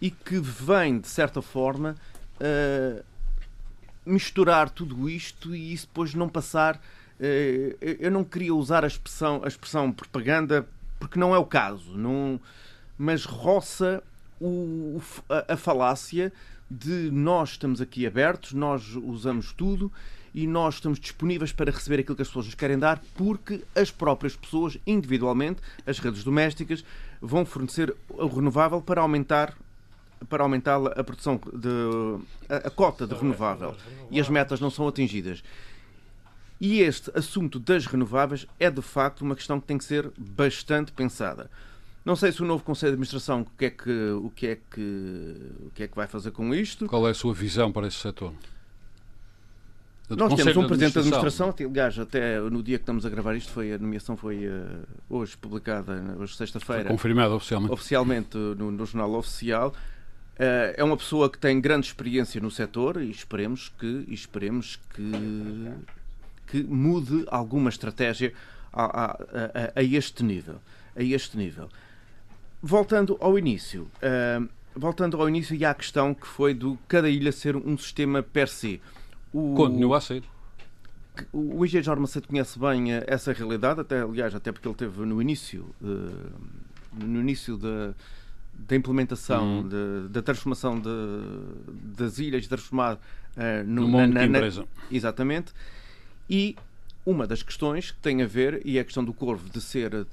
[0.00, 1.96] e que vem, de certa forma,
[2.40, 3.02] uh,
[4.04, 6.80] misturar tudo isto e isso depois não passar.
[7.20, 10.68] Eh, eu não queria usar a expressão, a expressão propaganda
[10.98, 12.40] porque não é o caso, não,
[12.96, 14.02] mas roça
[14.40, 16.32] o, a, a falácia
[16.70, 19.90] de nós estamos aqui abertos, nós usamos tudo
[20.34, 23.90] e nós estamos disponíveis para receber aquilo que as pessoas nos querem dar, porque as
[23.90, 26.84] próprias pessoas, individualmente, as redes domésticas,
[27.20, 29.56] vão fornecer o renovável para aumentar
[30.28, 31.68] para aumentar a produção de
[32.48, 33.76] a, a cota de renovável
[34.10, 35.44] e as metas não são atingidas.
[36.60, 40.92] E este assunto das renováveis é de facto uma questão que tem que ser bastante
[40.92, 41.50] pensada.
[42.04, 44.56] Não sei se o novo Conselho de Administração o que é que, o que, é
[44.56, 46.86] que, o que, é que vai fazer com isto.
[46.86, 48.32] Qual é a sua visão para esse setor?
[50.08, 53.52] Nós temos um Presidente da Administração, aliás, até no dia que estamos a gravar isto,
[53.52, 56.88] foi, a nomeação foi uh, hoje publicada, hoje sexta-feira.
[56.88, 57.72] Confirmada oficialmente.
[57.74, 59.74] Oficialmente no, no Jornal Oficial.
[60.38, 64.78] Uh, é uma pessoa que tem grande experiência no setor e esperemos que, e esperemos
[64.94, 65.12] que,
[66.50, 68.32] que mude alguma estratégia
[68.72, 69.18] a, a,
[69.76, 70.56] a, este nível.
[70.96, 71.68] A este nível.
[72.60, 77.32] Voltando ao início, uh, voltando ao início e à questão que foi do cada ilha
[77.32, 78.80] ser um sistema per se.
[79.32, 80.22] O, Continua a ser.
[81.32, 85.00] O engenheiro Jorge Macedo conhece bem eh, essa realidade, até, aliás, até porque ele teve
[85.04, 87.92] no início, uh, no início da
[88.58, 89.68] da implementação, uhum.
[89.68, 90.90] de, da transformação de,
[91.96, 94.64] das ilhas, transformar uh, no, no na, na, empresa.
[94.90, 95.52] Exatamente.
[96.28, 96.56] E
[97.08, 99.94] uma das questões que tem a ver, e é a questão do corvo de ser,
[99.94, 100.06] uh,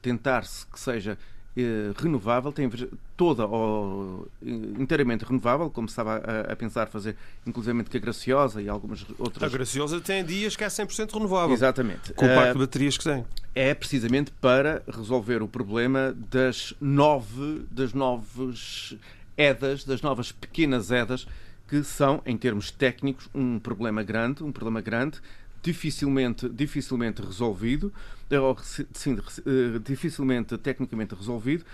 [0.00, 1.18] tentar-se que seja
[1.56, 7.16] uh, renovável, tem a ver toda ou inteiramente renovável, como estava a, a, pensar fazer,
[7.44, 9.42] inclusive que a Graciosa e algumas outras.
[9.42, 11.52] A Graciosa tem dias que é 100% renovável.
[11.52, 12.12] Exatamente.
[12.12, 13.24] Com o parque de baterias que tem.
[13.52, 18.96] É precisamente para resolver o problema das nove, das novas
[19.36, 21.26] EDAs, das novas pequenas EDAs,
[21.70, 25.20] que são, em termos técnicos, um problema grande, um problema grande,
[25.62, 27.92] dificilmente, dificilmente resolvido,
[28.28, 28.58] ou
[28.92, 31.64] sim, eh, dificilmente tecnicamente resolvido,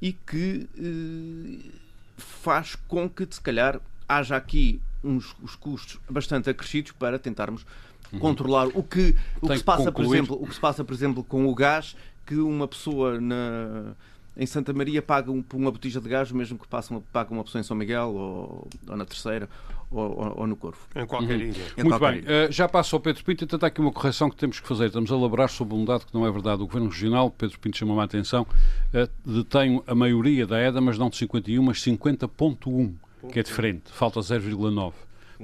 [0.00, 1.70] e que eh,
[2.16, 3.78] faz com que, se calhar,
[4.08, 7.66] haja aqui uns os custos bastante acrescidos para tentarmos
[8.10, 8.20] uhum.
[8.20, 11.22] controlar o que, o que se passa, por exemplo, o que se passa, por exemplo,
[11.22, 11.94] com o gás,
[12.24, 13.94] que uma pessoa na
[14.36, 17.60] em Santa Maria pagam por uma botija de gás, mesmo que passam, pagam uma pessoa
[17.60, 19.48] em São Miguel ou, ou na Terceira
[19.90, 20.78] ou, ou, ou, no Corvo.
[20.96, 21.42] Em qualquer uhum.
[21.42, 21.62] ilha.
[21.76, 22.48] Em Muito qualquer bem, ilha.
[22.48, 24.86] Uh, já passa ao Pedro Pinto, então está aqui uma correção que temos que fazer.
[24.86, 26.62] Estamos a elaborar sobre um dado que não é verdade.
[26.62, 28.46] O Governo Regional, Pedro Pinto chamou a atenção,
[28.94, 32.94] uh, detém a maioria da EDA, mas não de 51, mas 50.1,
[33.30, 33.92] que é diferente.
[33.92, 34.92] Falta 0,9.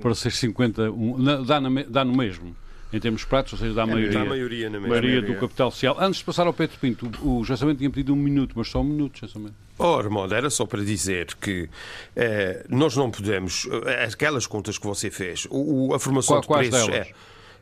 [0.00, 2.56] para ser 50, um, na, dá, na, dá no mesmo
[2.92, 4.88] em termos práticos, ou seja, dá a maioria, maioria na mesma.
[4.88, 5.96] maioria do capital social.
[6.00, 8.68] Antes de passar ao Pedro Pinto, o, o José Samento tinha pedido um minuto, mas
[8.68, 9.54] só um minuto, José Samento.
[9.78, 11.68] Oh, Armando, era só para dizer que
[12.16, 13.68] eh, nós não podemos.
[13.86, 17.06] eh, aquelas contas que você fez, o, a formação Qual- de quais preços delas?
[17.08, 17.12] é.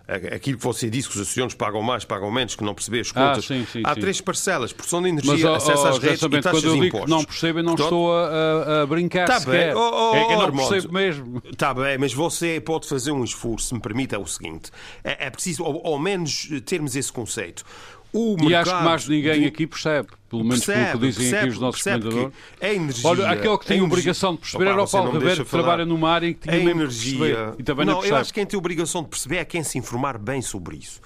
[0.08, 3.10] Aquilo que você disse que os associados pagam mais, pagam menos, que não percebeu as
[3.14, 3.44] Ah, contas.
[3.44, 4.00] sim, sim, Há sim.
[4.00, 7.10] três parcelas: produção de energia, Mas, ó, acesso às redes e taxas de impostos.
[7.10, 9.72] não percebo, eu não Portanto, estou a, a- a brincar Tá sequer.
[9.72, 9.74] bem.
[9.74, 10.68] Oh, oh, é que eu não Armando.
[10.68, 11.42] percebo mesmo.
[11.50, 14.70] Está bem, mas você pode fazer um esforço, se me permite, é o seguinte:
[15.02, 17.64] é, é preciso, ao, ao menos, termos esse conceito.
[18.12, 21.26] O E acho que mais ninguém de- aqui percebe, pelo menos Percebe, pelo que dizem
[21.26, 22.32] aqui percebe, os nossos comentadores.
[22.60, 25.44] A energia, Olha, aquele que tem energia- obrigação de perceber Opa, era o Paulo Ribeiro,
[25.44, 27.54] que trabalha numa área em que tinha que energia.
[27.58, 29.76] E também não, não, eu acho que quem tem obrigação de perceber é quem se
[29.78, 31.00] informar bem sobre isso.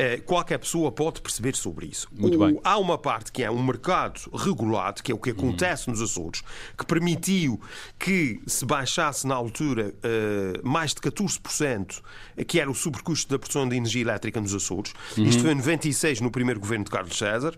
[0.00, 2.06] Eh, qualquer pessoa pode perceber sobre isso.
[2.12, 2.60] Muito O- bem.
[2.62, 6.40] Há uma parte que é um mercado regulado, que é o que acontece nos Açores,
[6.78, 7.60] que permitiu
[7.98, 12.00] que se baixasse na altura eh, mais de 14%,
[12.36, 14.92] eh, que era o sobrecusto da produção de energia elétrica nos Açores.
[15.16, 17.54] Isto foi em 96, no primeiro governo de Carlos César.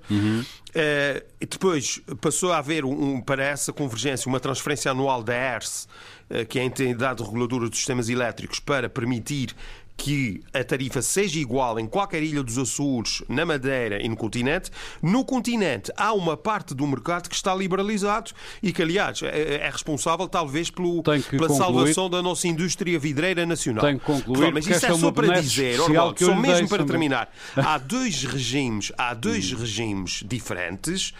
[0.74, 5.86] Eh, e depois passou a haver, um, para essa convergência, uma transferência anual da ERSE,
[6.30, 9.55] eh, que é a entidade reguladora dos sistemas elétricos, para permitir
[10.01, 14.70] que a tarifa seja igual em qualquer ilha dos Açores, na Madeira e no continente.
[15.03, 18.30] No continente há uma parte do mercado que está liberalizado
[18.62, 21.55] e que, aliás, é, é responsável talvez pelo, pela concluir.
[21.55, 23.84] salvação da nossa indústria vidreira nacional.
[23.84, 27.30] Tem que concluir, mas isso é é só para dizer, Orlando, só mesmo para terminar.
[27.55, 31.12] Há dois regimes, há dois regimes diferentes.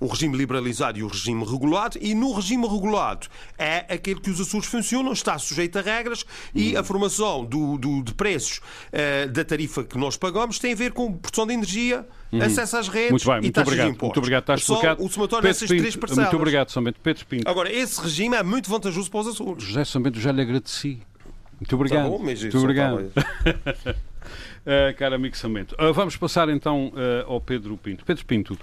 [0.00, 3.26] O regime liberalizado e o regime regulado, e no regime regulado
[3.58, 6.24] é aquele que os Açores funcionam, está sujeito a regras
[6.54, 10.76] e a formação do, do- de preços eh, da tarifa que nós pagamos tem a
[10.76, 12.06] ver com produção de energia,
[12.42, 13.86] acesso às redes Muito bem, e muito taxas obrigado.
[13.88, 14.06] de impostos.
[14.08, 15.04] Muito obrigado, está explicado.
[15.04, 16.24] o somatório Pedro dessas Pinto, três parcelas.
[16.24, 16.96] Muito obrigado, somente.
[17.02, 17.48] Pedro Pinto.
[17.50, 19.64] Agora, esse regime é muito vantajoso para os Açores.
[19.64, 20.98] José Samento, já lhe agradeci.
[21.60, 22.04] Muito obrigado.
[22.04, 23.12] Tá bom, muito só obrigado.
[24.60, 25.74] Uh, caro amigo Samento.
[25.74, 28.04] Uh, vamos passar então uh, ao Pedro Pinto.
[28.04, 28.58] Pedro Pinto,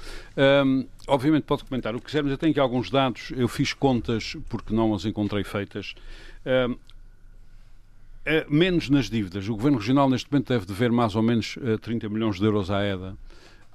[0.65, 3.31] um, obviamente pode comentar o que quiser, mas eu tenho aqui alguns dados.
[3.35, 5.95] Eu fiz contas porque não as encontrei feitas.
[6.45, 6.77] Um, uh,
[8.47, 9.49] menos nas dívidas.
[9.49, 12.69] O Governo Regional neste momento deve dever mais ou menos uh, 30 milhões de euros
[12.69, 13.17] à EDA.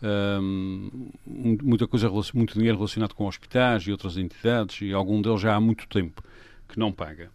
[0.02, 5.54] Um, muita coisa, muito dinheiro relacionado com hospitais e outras entidades e algum deles já
[5.54, 6.22] há muito tempo
[6.68, 7.30] que não paga.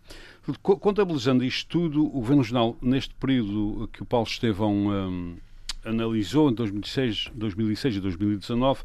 [0.62, 5.36] Co- Contabilizando isto tudo, o Governo Regional, neste período que o Paulo Estevão hum,
[5.84, 8.82] analisou, em 2006, 2006 e 2019,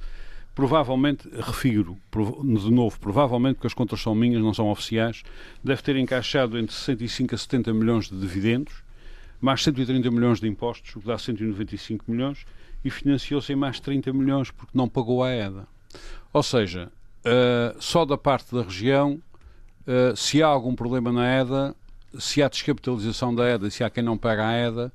[0.54, 5.22] provavelmente, refiro de novo, provavelmente, porque as contas são minhas, não são oficiais,
[5.62, 8.74] deve ter encaixado entre 65 a 70 milhões de dividendos,
[9.40, 12.44] mais 130 milhões de impostos, o que dá 195 milhões,
[12.84, 15.66] e financiou-se em mais 30 milhões porque não pagou a EDA.
[16.32, 16.90] Ou seja,
[17.24, 19.20] eh, só da parte da região
[19.87, 21.74] Uh, se há algum problema na EDA,
[22.18, 24.93] se há descapitalização da EDA, se há quem não paga a EDA,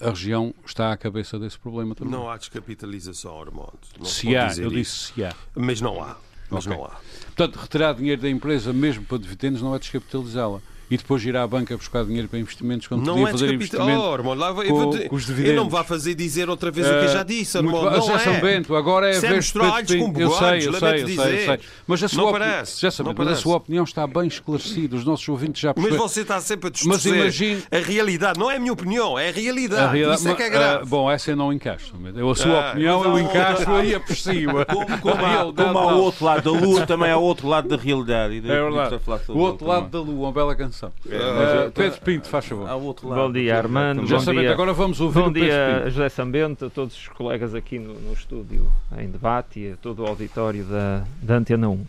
[0.00, 2.12] a região está à cabeça desse problema também.
[2.12, 3.72] Não há descapitalização, Armando.
[3.98, 5.34] Não se há, eu disse se há.
[5.54, 6.16] Mas não há.
[6.50, 6.76] Mas Ok.
[6.76, 7.00] não há.
[7.34, 10.60] Portanto, retirar dinheiro da empresa mesmo para dividendos não é descapitalizá-la.
[10.92, 13.98] E depois ir à banca buscar dinheiro para investimentos quando Não podia é fazer investimento.
[14.02, 15.56] Oh, Armando, lá, eu, com- vou te- com os eu dividendos.
[15.56, 17.98] não me vá fazer dizer outra vez o que eu já disse, Muito Armando.
[17.98, 18.08] bem.
[18.08, 18.18] Não é.
[18.18, 20.20] Sambento, agora é a vez de Pedro Pinto.
[20.20, 21.60] Eu sei, eu sei, eu sei, eu sei.
[21.86, 24.94] Mas a sua, parece, Já mas a sua opinião está bem esclarecida.
[24.96, 26.08] Os nossos ouvintes já Mas perceberam.
[26.08, 28.38] você está sempre a Mas distorcer imagine- a realidade.
[28.38, 29.82] Não é a minha opinião, é a realidade.
[29.82, 30.84] A realidade- Isso é que é ah, grave.
[30.84, 31.94] bom, essa eu não encaixo.
[32.14, 34.50] Eu, a sua Ah, opinião mas eu encaixo aí aprecio.
[34.68, 37.76] Como, como há, como o outro lado da lua, também há o outro lado da
[37.76, 38.40] realidade.
[38.42, 39.00] De- É de- verdade.
[39.28, 40.81] O outro lado da lua, uma bela canção.
[40.82, 42.68] Mas Uh, Pedro Pinto, faz favor.
[42.68, 44.02] Há o outro lado Bom dia, Armando.
[44.02, 44.52] Bom dia.
[44.52, 45.90] agora vamos ouvir Bom o Pedro dia, Pinto.
[45.90, 50.02] José Sambento, a todos os colegas aqui no, no estúdio em debate e a todo
[50.02, 51.84] o auditório da, da Antena 1.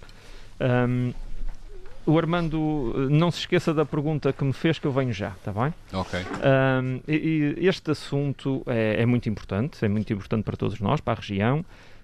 [0.60, 1.12] Ahm,
[2.06, 5.52] o Armando, não se esqueça da pergunta que me fez, que eu venho já, está
[5.54, 5.74] bem?
[5.94, 6.20] Ok.
[6.44, 11.00] Ahm, e, e este assunto é, é muito importante, é muito importante para todos nós,
[11.00, 11.64] para a região.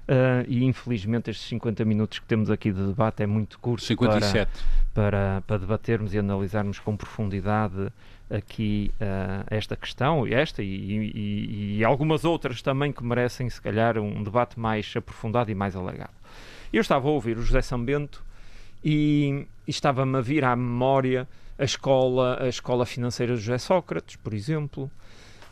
[0.10, 4.20] Ah, e infelizmente estes 50 minutos que temos aqui de debate é muito curto para,
[4.20, 4.52] 57.
[4.94, 7.88] para, para debatermos e analisarmos com profundidade
[8.30, 13.62] aqui ah, esta questão, e esta e, e- e algumas outras também que merecem, se
[13.62, 16.14] calhar, um debate mais aprofundado e mais alegado.
[16.74, 18.24] Eu estava a ouvir o José Sambento
[18.84, 24.16] e, e estava-me a vir à memória a escola, a escola financeira de José Sócrates,
[24.16, 24.90] por exemplo.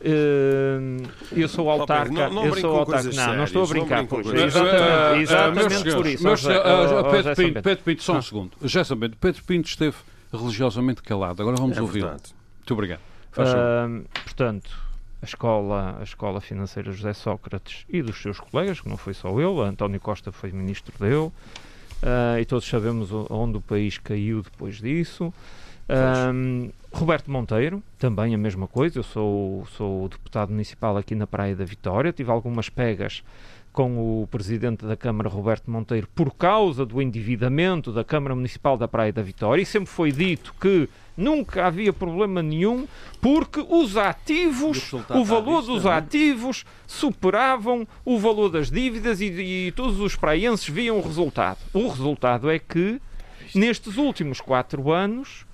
[0.04, 0.98] Hum,
[1.32, 3.10] eu sou autarca, não- não eu sou com autarca.
[3.12, 4.02] Não, não estou a não brincar.
[4.04, 6.22] Exatamente, exatamente meus por isso.
[6.24, 7.62] meus ó- ó Pedro Pinto.
[7.62, 8.22] Pedro Pinto, só um Ah.
[8.22, 8.50] segundo.
[8.62, 9.96] Já sabendo, Pedro Pinto esteve
[10.32, 11.42] religiosamente calado.
[11.42, 12.06] Agora vamos É ouvi-lo.
[12.06, 12.32] verdade.
[12.58, 13.00] Muito obrigado.
[13.36, 14.70] Ahm, portanto,
[15.20, 19.28] a escola, a escola financeira José Sócrates e dos seus colegas, que não foi só
[19.40, 21.30] ele, António Costa foi ministro dele,
[22.02, 25.32] ah, e todos sabemos onde o país caiu depois disso.
[25.88, 28.98] Um, Roberto Monteiro, também a mesma coisa.
[28.98, 32.12] Eu sou, sou deputado municipal aqui na Praia da Vitória.
[32.12, 33.22] Tive algumas pegas
[33.72, 38.88] com o presidente da Câmara, Roberto Monteiro, por causa do endividamento da Câmara Municipal da
[38.88, 39.62] Praia da Vitória.
[39.62, 42.88] E sempre foi dito que nunca havia problema nenhum,
[43.20, 45.92] porque os ativos, o valor dos é?
[45.92, 51.58] ativos superavam o valor das dívidas e, e todos os praienses viam o resultado.
[51.72, 53.00] O resultado é que,
[53.54, 55.46] nestes últimos quatro anos,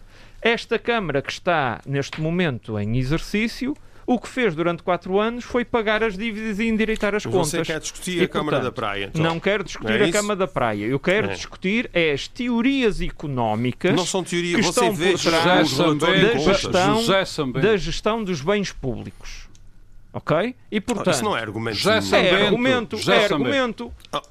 [0.45, 3.75] esta Câmara que está neste momento em exercício,
[4.07, 7.51] o que fez durante quatro anos foi pagar as dívidas e endireitar as Mas contas.
[7.51, 9.05] Você quer discutir E, a Câmara portanto, da Praia?
[9.07, 9.23] então?
[9.23, 10.13] Não quero discutir É a?
[10.13, 10.85] Câmara da Praia.
[10.85, 11.35] Eu quero É.
[11.35, 15.77] discutir é as teorias económicas Não são teorias, que você estão vê por José trás
[15.77, 17.25] da gestão, José
[17.63, 19.49] da gestão dos bens públicos.
[20.13, 20.55] Ok?
[20.71, 21.79] E portanto, Isso não é argumento.
[21.79, 23.93] Sabe- é Sambento, argumento, José é argumento.
[24.13, 24.23] Ah.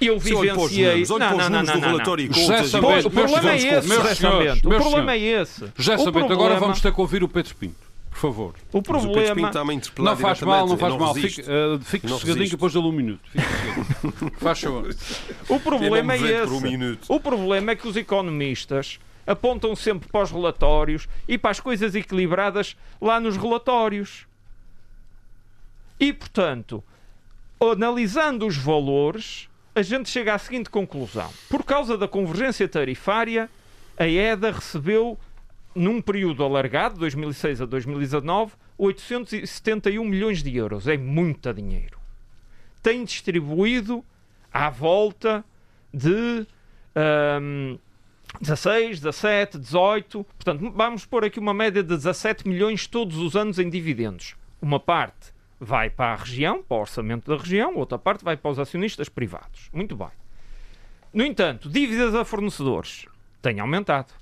[0.00, 1.04] Eu os vivenciei.
[1.08, 4.52] Não, não, não, não, do não, José Pois, o problema é esse, José.
[4.64, 5.64] O problema é esse.
[5.76, 7.76] José O Sambento, agora vamos ter que ouvir o Pedro Pinto,
[8.10, 8.54] por favor.
[8.72, 9.48] O Mas o Pedro Pinto problema.
[9.48, 11.12] está-me a interpelar Não faz mal, não faz mal.
[11.12, 11.42] resiste.
[11.42, 13.20] Fique, uh, fique Não sossegadinho depois dou-lhe um minuto.
[14.38, 14.94] Faz favor.
[15.48, 17.12] O problema é não vendo esse.
[17.12, 17.16] um.
[17.16, 21.94] O problema é que os economistas apontam sempre para os relatórios e para as coisas
[21.94, 24.26] equilibradas lá nos relatórios.
[25.98, 26.82] E, portanto,
[27.60, 31.30] analisando os valores, a gente chega à seguinte conclusão.
[31.48, 33.50] Por causa da convergência tarifária,
[33.96, 35.18] a EDA recebeu,
[35.74, 40.86] num período alargado, 2006 a 2019, 871 milhões de euros.
[40.86, 41.98] É muito dinheiro.
[42.82, 44.04] Tem distribuído
[44.52, 45.44] à volta
[45.92, 46.46] de
[46.94, 47.76] ahm,
[48.40, 50.24] 16, 17, 18.
[50.24, 54.36] Portanto, vamos pôr aqui uma média de 17 milhões todos os anos em dividendos.
[54.62, 55.33] Uma parte
[55.64, 59.08] vai para a região, para o orçamento da região, outra parte vai para os acionistas
[59.08, 59.70] privados.
[59.72, 60.10] Muito bem.
[61.12, 63.06] No entanto, dívidas a fornecedores
[63.40, 64.12] tem aumentado.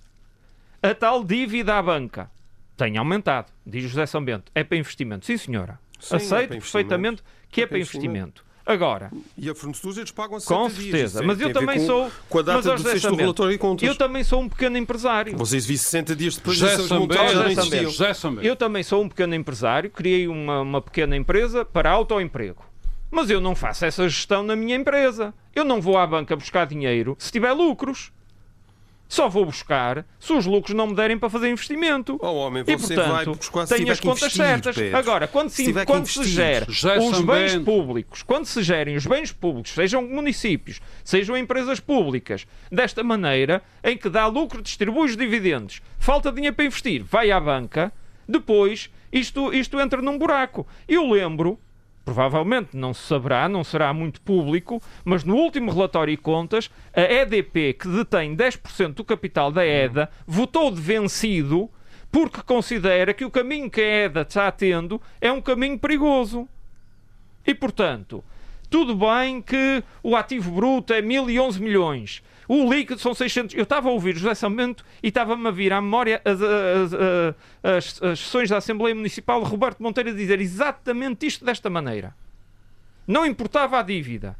[0.82, 2.30] A tal dívida à banca
[2.76, 4.50] tem aumentado, diz José Sambento.
[4.54, 5.26] É para investimento.
[5.26, 5.78] Sim, senhora.
[5.98, 6.60] Sim, é Aceito investimento.
[6.60, 8.44] perfeitamente que é, É para para investimento.
[8.64, 10.82] Agora, E a fornecedores eles pagam a 60 com dias.
[10.82, 11.14] certeza.
[11.14, 12.12] Isso é- Mas eu também com- sou.
[12.28, 13.88] Com a mas, data ó, do sexto relatório e contas.
[13.88, 15.36] Eu também sou um pequeno empresário.
[15.36, 18.12] Vocês vi 60 dias depois José montagens não José.
[18.42, 22.62] Eu também sou um pequeno empresário, criei uma, uma pequena empresa para autoemprego.
[23.10, 25.34] Mas eu não faço essa gestão na minha empresa.
[25.54, 28.10] Eu não vou à banca buscar dinheiro se tiver lucros.
[29.12, 32.18] Só vou buscar se os lucros não me derem para fazer investimento.
[32.18, 33.38] Oh, homem, e, portanto,
[33.68, 34.74] tenho as contas investir, certas.
[34.74, 34.96] Pedro.
[34.96, 39.04] Agora, quando se, Se quando se gera José os bens públicos, quando se gerem os
[39.04, 45.14] bens públicos, sejam municípios, sejam empresas públicas, desta maneira, em que dá lucro, distribui os
[45.14, 47.92] dividendos, falta dinheiro para investir, vai à banca,
[48.26, 50.66] depois isto, isto entra num buraco.
[50.88, 51.60] Eu lembro,
[52.04, 57.00] provavelmente não se saberá, não será muito público, mas no último relatório e contas, a
[57.00, 61.70] EDP, que detém 10% do capital da EDA, votou de vencido
[62.10, 66.46] porque considera que o caminho que a EDA está tendo é um caminho perigoso.
[67.46, 68.22] E, portanto,
[68.68, 72.22] tudo bem que o ativo bruto é 1011 milhões.
[72.54, 73.54] O líquido são 600.
[73.54, 76.92] Eu estava a ouvir José Samento e estava-me a vir à memória as, as,
[77.62, 82.14] as, as, sessões da Assembleia Municipal de Roberto Monteiro a dizer exatamente isto desta maneira.
[83.06, 84.36] Não importava a dívida.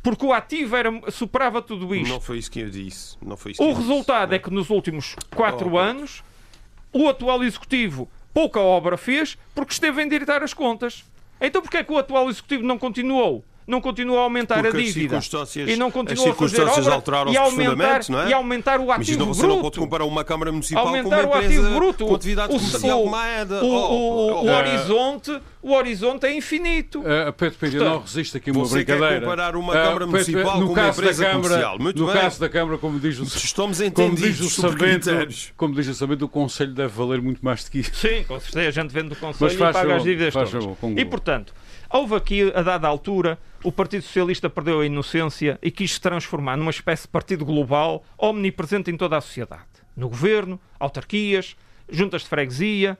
[0.00, 2.08] Porque o ativo era, superava tudo isto.
[2.08, 3.16] Não foi isso que eu disse.
[3.20, 3.80] Não foi isso O eu disse.
[3.88, 5.78] resultado é que nos últimos quatro Oh, Pedro.
[5.78, 6.22] anos
[6.92, 11.04] o atual executivo pouca obra fez porque esteve a endireitar as contas.
[11.40, 13.44] Então porquê é que o atual executivo não continuou?
[13.68, 16.56] Não continuou a aumentar Porque a as dívida circunstâncias- e não as continuou a fazer
[16.56, 18.28] circunstâncias obra alteraram-se e aumentar, profundamente, não é?
[18.30, 19.54] e aumentar o Mas ativo não, você bruto.
[19.54, 22.06] não pode comparar uma Câmara Municipal com aumentar uma o ativo empresa bruto.
[22.06, 23.16] com atividade o, comercial o- como
[23.62, 24.56] o- Oh, o- oh, o oh.
[24.56, 27.00] horizonte, o horizonte é infinito.
[27.00, 29.20] Uh, Pedro eu não resisto aqui a uma Você quer brincadeira.
[29.20, 31.78] comparar uma Uh, Câmara Pedro, Municipal no com uma empresa Câmara, comercial.
[31.78, 32.22] Muito No bem.
[32.22, 35.52] caso da Câmara, como diz o, Estamos como entendidos diz o critérios.
[35.58, 37.94] como diz o Samento, o Conselho deve valer muito mais do que isso.
[37.94, 38.66] Sim, com certeza.
[38.66, 40.54] A gente vende do Mas Conselho e paga as dívidas todas.
[40.96, 41.52] e, portanto,
[41.90, 46.56] houve aqui, a dada altura, o Partido Socialista perdeu a inocência e quis se transformar
[46.56, 49.64] numa espécie de partido global omnipresente em toda a sociedade.
[49.96, 51.56] No governo, autarquias,
[51.90, 52.96] juntas de freguesia,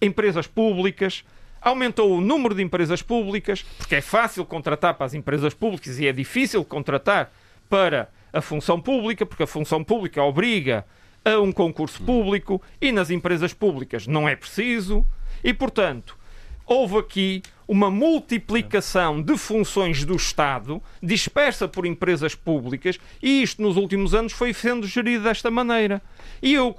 [0.00, 1.24] empresas públicas.
[1.60, 6.06] Aumentou o número de empresas públicas, porque é fácil contratar para as empresas públicas e
[6.06, 7.30] é difícil contratar
[7.68, 10.86] para a função pública, porque a função pública obriga
[11.22, 15.04] a um concurso público e nas empresas públicas não é preciso.
[15.44, 16.16] E, portanto,
[16.64, 23.76] houve aqui uma multiplicação de funções do Estado dispersa por empresas públicas e isto nos
[23.76, 26.02] últimos anos foi sendo gerido desta maneira.
[26.42, 26.76] E eu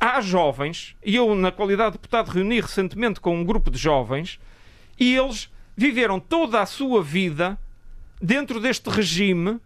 [0.00, 4.40] há jovens, e eu, na qualidade de deputado, reuni recentemente com um grupo de jovens,
[4.98, 7.58] e eles viveram toda a sua vida
[8.18, 9.60] dentro deste regime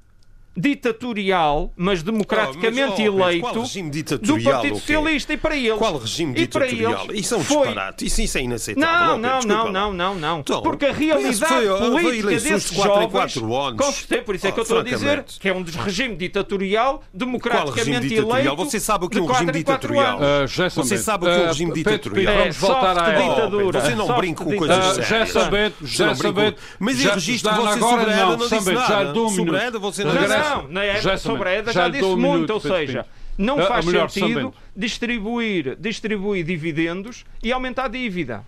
[0.56, 4.80] ditatorial, mas democraticamente Oh, mas, oh, eleito qual regime do ditatorial, Partido o quê?
[4.94, 5.78] Socialista e para eles.
[5.78, 7.04] Qual regime e para ditatorial?
[7.10, 8.06] eles Isso é um foi- disparate.
[8.06, 8.90] Isso, isso é inaceitável.
[8.90, 10.40] Não, Oh, Pedro, não, desculpa não, não, não, não.
[10.40, 13.10] Então, Porque a realidade foi- foi política de desses jovens...
[13.10, 13.78] quatro anos.
[13.86, 16.16] Com certeza, por isso é que eu Oh, estou a dizer que é um regime
[16.16, 18.54] ditatorial, Qual democraticamente regime ditatorial?
[18.54, 18.64] eleito.
[18.70, 20.18] Você sabe o que é um regime ditatorial?
[20.46, 22.34] José Você sabe o que é um ah, regime ditatorial?
[22.34, 23.80] Vamos É, voltar à ditadura.
[23.80, 25.34] Você não brinca com coisas Ah, sérias.
[25.34, 25.86] Não brinca com-
[26.30, 26.56] Sambento.
[26.78, 29.12] Mas já- eu registro já você agora sobre a EDA não, não disse já nada.
[29.12, 29.62] dou Sobre a minuto.
[29.68, 30.12] EDA você Não,
[30.42, 31.20] não na EDA, sabemos.
[31.22, 33.06] sobre a EDA Já já disse um muito, minuto, ou seja,
[33.38, 38.44] não Ah, faz sentido distribuir, distribuir dividendos e aumentar a dívida.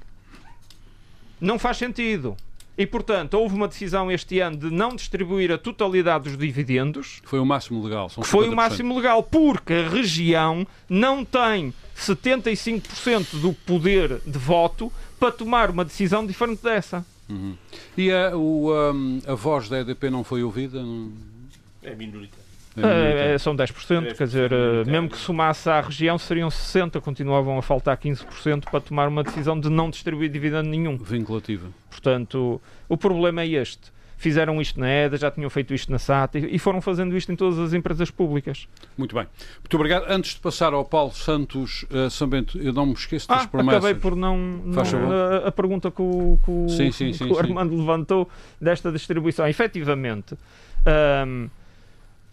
[1.40, 2.36] Não faz sentido.
[2.78, 7.38] E, portanto, houve uma decisão este ano de não distribuir a totalidade dos dividendos, Foi
[7.38, 8.08] o máximo legal.
[8.08, 8.54] Foi o 50%.
[8.54, 14.90] máximo legal, porque a região não tem 75% do poder de voto
[15.20, 17.04] para tomar uma decisão diferente dessa.
[17.96, 20.82] E a, o, ahm, a voz da EDP não foi ouvida?
[20.82, 21.12] Não-
[21.82, 22.42] É minoritário.
[22.74, 27.58] É, é, são 10%, quer dizer, eh, mesmo que somasse à região seriam 60%, continuavam
[27.58, 30.96] a faltar 15% para tomar uma decisão de não distribuir dividendo nenhum.
[30.96, 31.68] Vinculativa.
[31.90, 32.58] Portanto,
[32.88, 33.92] o problema é este.
[34.16, 37.36] Fizeram isto na EDA, já tinham feito isto na SAT e foram fazendo isto em
[37.36, 38.66] todas as empresas públicas.
[38.96, 39.26] Muito bem.
[39.58, 40.04] Muito obrigado.
[40.08, 43.84] Antes de passar ao Paulo Santos uh, Sambento, eu não me esqueço das Ah, promessas.
[43.84, 44.38] acabei por não.
[44.38, 44.82] não-
[45.42, 47.38] a, a pergunta que o, que o- Sim, sim, que sim, o sim.
[47.40, 48.30] Armando levantou
[48.60, 49.46] desta distribuição.
[49.48, 50.36] Efetivamente,
[51.26, 51.50] hum,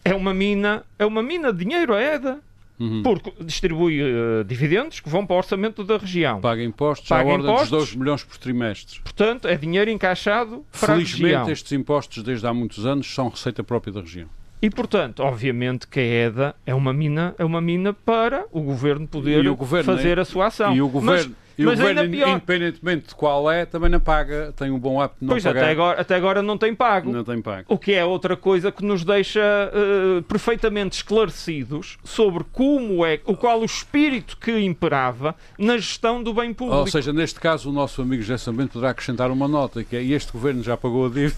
[0.03, 2.39] é uma mina, é uma mina de dinheiro a EDA,
[2.79, 3.03] Uhum.
[3.03, 6.39] porque distribui eh, dividendos que vão para o orçamento da região.
[6.39, 7.69] Paga impostos Paga à ordem impostos.
[7.71, 9.01] dos 12 milhões por trimestre.
[9.01, 11.17] Portanto, é dinheiro encaixado para a região.
[11.19, 14.29] Felizmente, estes impostos, desde há muitos anos, são receita própria da região.
[14.61, 19.07] E portanto, obviamente que a EDA é uma mina, é uma mina para o governo
[19.07, 20.21] poder o governo, fazer né?
[20.21, 20.75] a sua ação.
[20.75, 22.29] E o governo, e o mas governo ainda pior.
[22.29, 25.61] independentemente de qual é, também não paga, tem um bom hábito de não pois pagar.
[25.61, 27.11] até agora, até agora não tem pago.
[27.11, 27.65] Não tem pago.
[27.67, 33.35] O que é outra coisa que nos deixa eh, perfeitamente esclarecidos sobre como é, o
[33.35, 36.79] qual o espírito que imperava na gestão do bem público.
[36.79, 40.03] Ou seja, neste caso, o nosso amigo José Sambento poderá acrescentar uma nota, que é
[40.03, 41.35] este governo já pagou a dívida.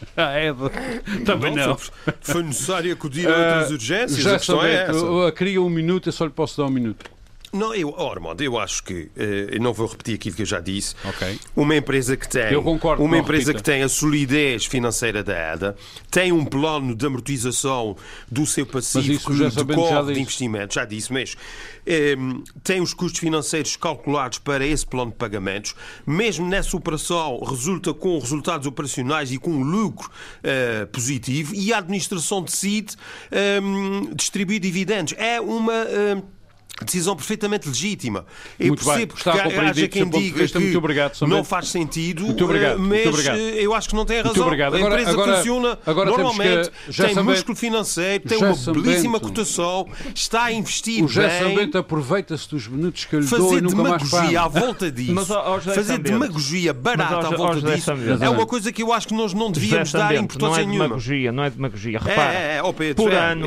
[0.16, 1.24] Ah, é de...
[1.24, 1.76] Também não.
[1.76, 4.16] Foi, foi necessário acudir a Ah, outras urgências.
[4.18, 4.92] José a questão é essa.
[4.92, 7.10] eu, eu queria um minuto, eu só lhe posso dar um minuto.
[7.52, 10.60] Não, eu, oh, Armando, eu acho que, eu não vou repetir aquilo que eu já
[10.60, 11.38] disse, Ok.
[11.56, 13.58] uma empresa que tem, Eu concordo, uma empresa repita.
[13.58, 15.76] que tem a solidez financeira da EDA,
[16.10, 17.96] tem um plano de amortização
[18.30, 21.36] do seu passivo que decorre de investimento, já disse, mas
[21.86, 22.14] eh,
[22.62, 25.74] tem os custos financeiros calculados para esse plano de pagamentos,
[26.06, 30.08] mesmo nessa operação resulta com resultados operacionais e com um lucro
[30.42, 32.94] eh, positivo e a administração decide
[33.32, 33.60] eh,
[34.14, 35.14] distribuir dividendos.
[35.16, 36.22] É uma eh,
[36.84, 38.24] decisão perfeitamente legítima.
[38.58, 39.06] Eu Muito bem.
[39.06, 40.58] percebo Está que haja quem diga vista.
[40.58, 43.38] que Muito obrigado, não faz sentido, Muito obrigado, eh, muito mas obrigado.
[43.38, 44.32] eh, eu acho que não tem razão.
[44.32, 44.74] Muito obrigado.
[44.74, 49.86] A Agora- empresa agora- funciona agora normalmente, que- tem músculo financeiro, tem uma belíssima cotação,
[50.14, 51.70] está a investir O bem.
[51.80, 55.30] Aproveita-se dos minutos que eu lhe dou Fazer e nunca demagogia à volta disso, Mas,
[55.30, 57.90] ó, ó, fazer demagogia barata Mas, ó, à ó, volta José disso,
[58.22, 60.84] é uma coisa que eu acho que nós não devíamos dar não importância é nenhuma.
[60.84, 61.98] demagogia, não é demagogia.
[61.98, 63.46] Repara, É, é, ó Pedro, por é, ano,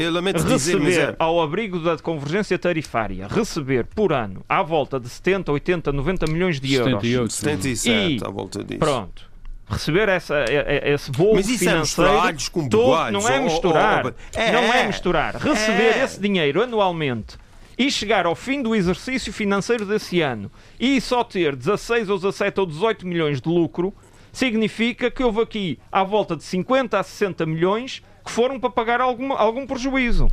[0.49, 1.15] receber é.
[1.19, 6.59] ao abrigo da convergência tarifária, receber por ano à volta de 70, 80, 90 milhões
[6.59, 7.01] de euros.
[7.01, 7.33] 78.
[7.33, 8.79] 77 E- à volta disso.
[8.79, 9.31] Pronto.
[9.69, 13.27] Receber essa, é- é- esse bolo Mas isso é financeiro misturar alhos com todo, não
[13.29, 14.87] é misturar, ó, é, não é é.
[14.87, 15.35] misturar.
[15.37, 16.03] Receber É.
[16.03, 17.37] esse dinheiro anualmente
[17.77, 22.59] e chegar ao fim do exercício financeiro desse ano e só ter 16 ou 17
[22.59, 23.93] ou 18 milhões de lucro
[24.31, 28.99] significa que houve aqui à volta de 50 a 60 milhões que foram para pagar
[29.01, 30.27] alguma, algum prejuízo.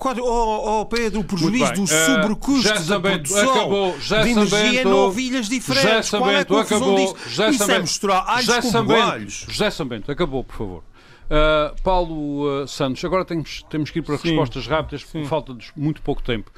[0.00, 4.22] Qual- Oh, oh, Pedro, o prejuízo do Eh, sobrecusto já da sabendo, produção acabou, já
[4.22, 6.08] de energia sabendo, em novilhas diferentes.
[6.10, 6.96] Já Qual é a Sambento, confusão acabou.
[7.14, 7.30] disso?
[7.30, 9.46] Já Isso é Sambento, misturar alhos já com bugalhos.
[9.48, 10.82] José Sambento, acabou, por favor.
[11.30, 14.28] Uh, Paulo uh, Santos, agora temos, temos que ir para Sim.
[14.30, 16.50] respostas rápidas, por falta de muito pouco tempo.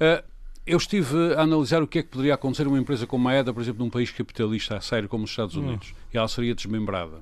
[0.00, 0.22] Uh,
[0.64, 3.52] eu estive a analisar o que é que poderia acontecer numa empresa como a EDA,
[3.52, 5.62] por exemplo, num país capitalista a sério como os Estados Hum.
[5.66, 5.92] Unidos.
[6.14, 7.20] E ela seria desmembrada.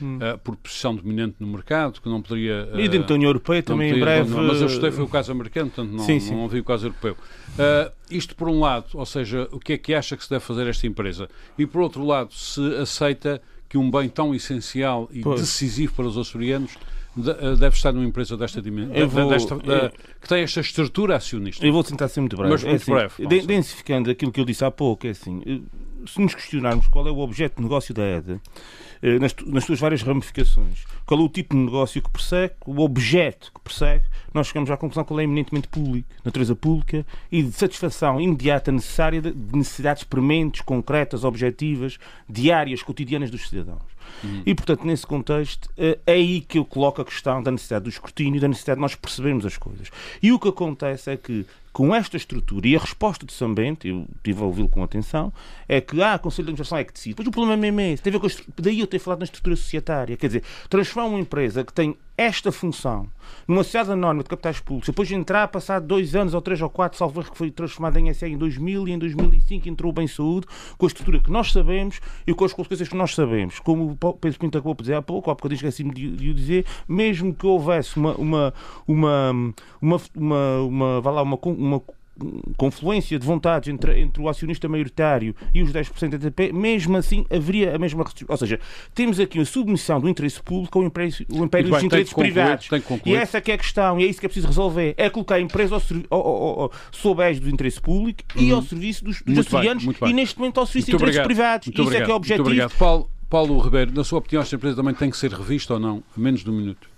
[0.00, 2.68] Uh, por posição dominante no mercado, que não poderia.
[2.72, 4.30] uh, E dentro da União Europeia também em podia- breve.
[4.30, 6.32] não, mas eu estudei foi o caso americano, portanto não, Sim, sim.
[6.32, 7.12] não ouvi o caso europeu.
[7.14, 10.42] Uh, isto por um lado, ou seja, o que é que acha que se deve
[10.44, 11.28] fazer esta empresa?
[11.58, 15.40] E por outro lado, se aceita que um bem tão essencial e Pois.
[15.40, 16.72] decisivo para os açorianos
[17.16, 19.90] de- deve estar numa empresa desta dimensão, vou- desta, da-
[20.20, 21.64] que tem esta estrutura acionista.
[21.66, 22.52] Eu vou tentar ser muito breve.
[22.52, 25.42] Mas muito é assim, breve, de- densificando aquilo que eu disse há pouco, é assim,
[25.46, 25.60] eh,
[26.06, 28.40] se nos questionarmos qual é o objeto de negócio da EDA,
[29.20, 32.80] nas, tu- nas suas várias ramificações, qual é o tipo de negócio que persegue, o
[32.80, 37.42] objeto que persegue, nós chegamos à conclusão que ele é eminentemente público, natureza pública e
[37.42, 41.98] de satisfação imediata necessária de de necessidades prementes, concretas, objetivas,
[42.28, 43.82] diárias, cotidianas dos cidadãos.
[44.22, 44.42] Uhum.
[44.46, 48.40] E, portanto, nesse contexto, é aí que eu coloco a questão da necessidade do escrutínio,
[48.40, 49.88] da necessidade de nós percebermos as coisas.
[50.22, 53.86] E o que acontece é que com esta estrutura e a resposta de São Bento,
[53.86, 55.32] eu estive a ouvi-lo com atenção,
[55.66, 57.14] é que ah, o Conselho de Administração é que decide.
[57.14, 58.02] Pois o problema mesmo é esse.
[58.02, 60.16] Tem a ver com a, daí eu ter falado na estrutura societária.
[60.16, 63.08] Quer dizer, transformar uma empresa que tem esta função
[63.48, 66.68] numa sociedade anónima de capitais públicos, depois de entrar, passar dois anos ou três ou
[66.68, 70.06] quatro, salvo que foi transformada em SA em 2000 e em 2005 entrou o Bem
[70.06, 70.46] Saúde,
[70.76, 73.58] com a estrutura que nós sabemos e com as consequências que nós sabemos.
[73.60, 76.66] Como o Pedro Pinto acabou de dizer há pouco, há eu esqueci-me de, o dizer,
[76.86, 78.54] mesmo que houvesse uma, uma,
[78.86, 81.82] uma, uma, uma, uma, vá lá, uma, uma
[82.56, 87.24] confluência de vontades entre, entre o acionista maioritário e os 10% da TP, mesmo assim
[87.30, 88.60] haveria a mesma Ou seja,
[88.94, 92.68] temos aqui a submissão do interesse público ao império, o império dos interesses concluir, privados.
[93.06, 94.94] E essa é que é a questão, e é isso que é preciso resolver.
[94.96, 95.74] É colocar a empresa
[96.10, 98.42] ao, ao, ao, sob égide do interesse público uhum.
[98.42, 101.26] e ao serviço dos, dos açorianos e neste momento ao serviço dos interesses obrigado.
[101.26, 101.66] privados.
[101.68, 102.02] Muito isso obrigado.
[102.02, 102.78] é que é o objetivo.
[102.78, 106.02] Paulo, Paulo Ribeiro, na sua opinião, esta empresa também tem que ser revista ou não?
[106.14, 106.91] Menos de um minuto.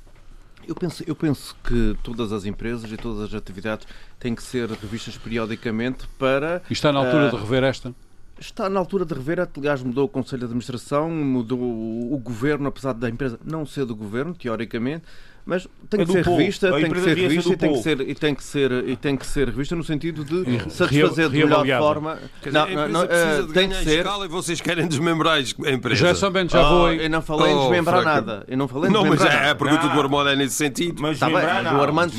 [0.67, 3.87] Eu penso, eu penso que todas as empresas e todas as atividades
[4.19, 6.63] têm que ser revistas periodicamente para.
[6.69, 7.95] E está na altura uh, de rever esta?
[8.39, 12.93] Está na altura de rever, aliás, mudou o Conselho de Administração, mudou o governo, apesar
[12.93, 15.05] da empresa não ser do governo, teoricamente,
[15.47, 18.15] mas tem é que ser revista, tem que ser revista e tem que ser, e
[18.15, 22.19] tem que ser e tem que ser revista no sentido de satisfazer de melhor forma.
[22.51, 24.07] Não, não, não, uh, tem que ser.
[24.07, 26.01] E vocês querem desmembrar a empresa.
[26.01, 26.93] Já sabem, já vou.
[26.93, 28.45] eu não falei em oh, desmembrar nada.
[28.49, 31.03] Eu não falei Não, mas é, a pergunta do Armando é nesse sentido.
[31.03, 32.15] Mas tá bem, o Armando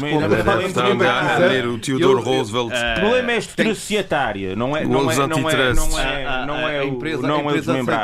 [1.40, 2.72] ler o Theodore Roosevelt.
[2.72, 6.70] O problema é a estrutura societária, não é não é não é não é não
[6.70, 7.56] é a empresa não é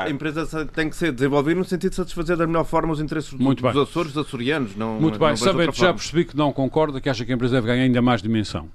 [0.06, 3.32] a empresa tem que ser desenvolvida no sentido de satisfazer da melhor forma os interesses
[3.32, 7.26] dos Açores, dos açorianos, não muito bem, sabendo, já percebi que não concorda, que acha
[7.26, 8.70] que a empresa deve ganhar ainda mais dimensão.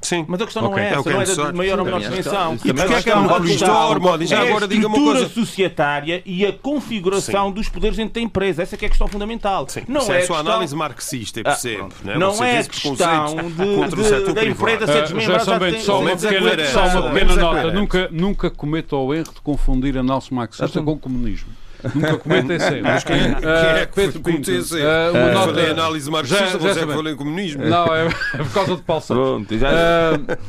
[0.00, 0.24] Sim.
[0.28, 0.76] Mas a questão okay.
[0.76, 2.54] não é essa, é não é de maior ou menor dimensão.
[2.64, 4.26] E porquê é que é uma questão?
[4.26, 5.10] Já agora diga uma coisa.
[5.10, 7.54] A estrutura societária e a configuração Sim.
[7.54, 8.62] dos poderes dentro da empresa.
[8.62, 9.66] Essa é que é a questão fundamental.
[9.68, 9.82] Sim.
[9.88, 10.52] Não Isso é, é a sua questão...
[10.52, 11.88] análise marxista, percebo.
[12.00, 15.76] Ah, não, não é a questão de, de, da empresa ser desmembrada.
[15.76, 17.72] Uh, só uma pequena, só uma pequena nota.
[17.72, 21.48] Nunca, nunca cometa o erro de confundir análise marxista com comunismo.
[21.94, 24.50] Nunca comentem esse Mas quem, quem é que Pedro Pinto?
[24.50, 25.46] Uh, uh, nota...
[25.48, 27.64] Falei análise marxista, já, já você é que falou em comunismo.
[27.64, 29.24] Não, é, é por causa de Paulo Santos.
[29.24, 29.68] Pronto, já...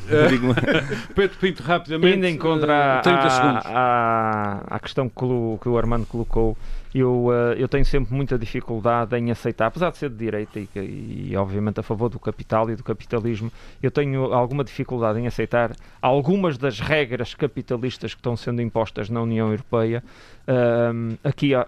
[0.09, 2.17] Uh, Pedro Pinto, rapidamente.
[2.17, 3.65] Indo em contra 30 a, segundos.
[3.65, 6.57] A, a, a questão que o, que o Armando colocou
[6.93, 11.29] eu, uh, eu tenho sempre muita dificuldade em aceitar, apesar de ser de direita e,
[11.29, 15.71] e, obviamente a favor do capital e do capitalismo, eu tenho alguma dificuldade em aceitar
[16.01, 20.03] algumas das regras capitalistas que estão sendo impostas na União Europeia.
[20.47, 21.59] Uh, aqui uh,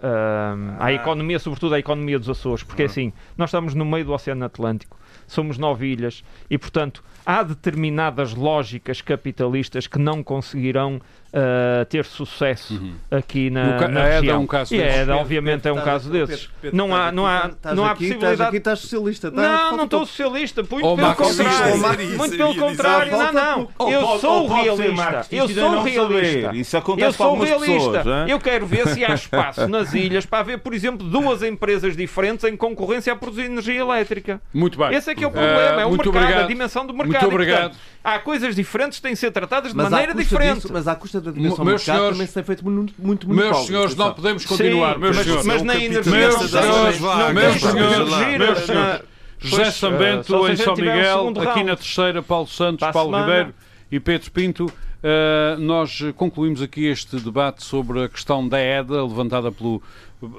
[0.80, 4.44] à economia, sobretudo à economia dos Açores, porque assim, nós estamos no meio do Oceano
[4.44, 4.98] Atlântico,
[5.28, 11.00] somos nove ilhas e, portanto, há determinadas lógicas capitalistas que não conseguirão
[11.34, 12.94] uh, ter sucesso uhum.
[13.10, 14.36] aqui na, no, na região.
[14.36, 16.50] É um caso e é, obviamente é um caso desses.
[16.74, 18.34] não há, não há, não há possibilidade.
[18.34, 19.32] Estás aqui, estás socialista.
[19.32, 20.64] Não, não estou socialista.
[20.64, 22.18] Muito oh, pelo contrário.
[22.18, 23.12] Muito pelo contrário.
[23.12, 23.90] Não, não.
[23.90, 25.28] Eu sou realista.
[25.32, 26.56] Eu sou realista.
[26.56, 28.04] Isso acontece eu sou realista.
[28.28, 32.44] Eu quero ver se há espaço nas ilhas para haver, por exemplo, duas empresas diferentes
[32.46, 34.42] em concorrência a produzir energia elétrica.
[34.54, 34.94] Muito bem.
[34.94, 35.82] Esse é que é o problema.
[35.82, 37.22] É o mercado, a dimensão do mercado.
[37.22, 37.76] Muito obrigado.
[38.04, 40.72] Há coisas diferentes que têm que ser tratadas de maneira diferente.
[40.72, 43.96] Mas à custa da dimensão do mercado também se tem feito muito, muito Meus senhores,
[43.96, 44.98] não podemos continuar.
[44.98, 47.00] Meus mas, senhores, mas na energia meus senhores,
[47.34, 49.02] meus senhores, meus senhores.
[49.40, 53.54] José Sambento em São Miguel, aqui na terceira, Paulo Santos, Paulo Ribeiro
[53.92, 54.66] e Pedro Pinto.
[54.66, 59.82] Uh, nós concluímos aqui este debate sobre a questão da EDA, levantada pelo,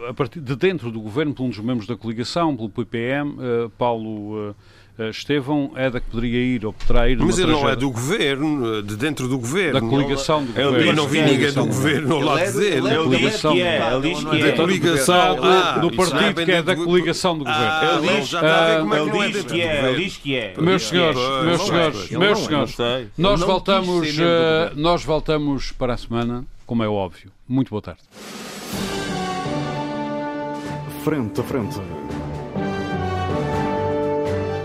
[0.09, 3.71] a partir de dentro do governo, por um dos membros da coligação, pelo PPM, uh,
[3.71, 4.55] Paulo.
[4.99, 7.19] Uh, Estevão é da que poderia ir ou poderá ir.
[7.19, 9.81] Mas ele não é do governo, de dentro do governo.
[9.81, 10.79] Da coligação do governo.
[10.81, 12.89] Eu não vi ninguém do governo ao lado dele.
[12.89, 13.95] Ele diz que é.
[13.95, 14.51] Ele diz que é.
[14.51, 15.37] Da coligação
[15.81, 18.05] do partido que é da coligação do governo.
[18.05, 19.89] Ele diz que é.
[19.89, 20.55] Ele diz que é.
[20.59, 22.77] Meus senhores, meus senhores, meus senhores,
[23.17, 24.09] nós voltamos,
[24.77, 27.31] nós voltamos para a semana, como é óbvio.
[27.49, 28.03] Muito boa tarde.
[31.03, 32.02] Frente a frente.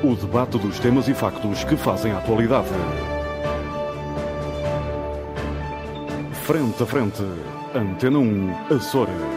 [0.04, 2.70] O debate dos temas e factos que fazem a atualidade.
[6.46, 7.24] Frente a frente.
[7.74, 9.37] Antena 1, Açores.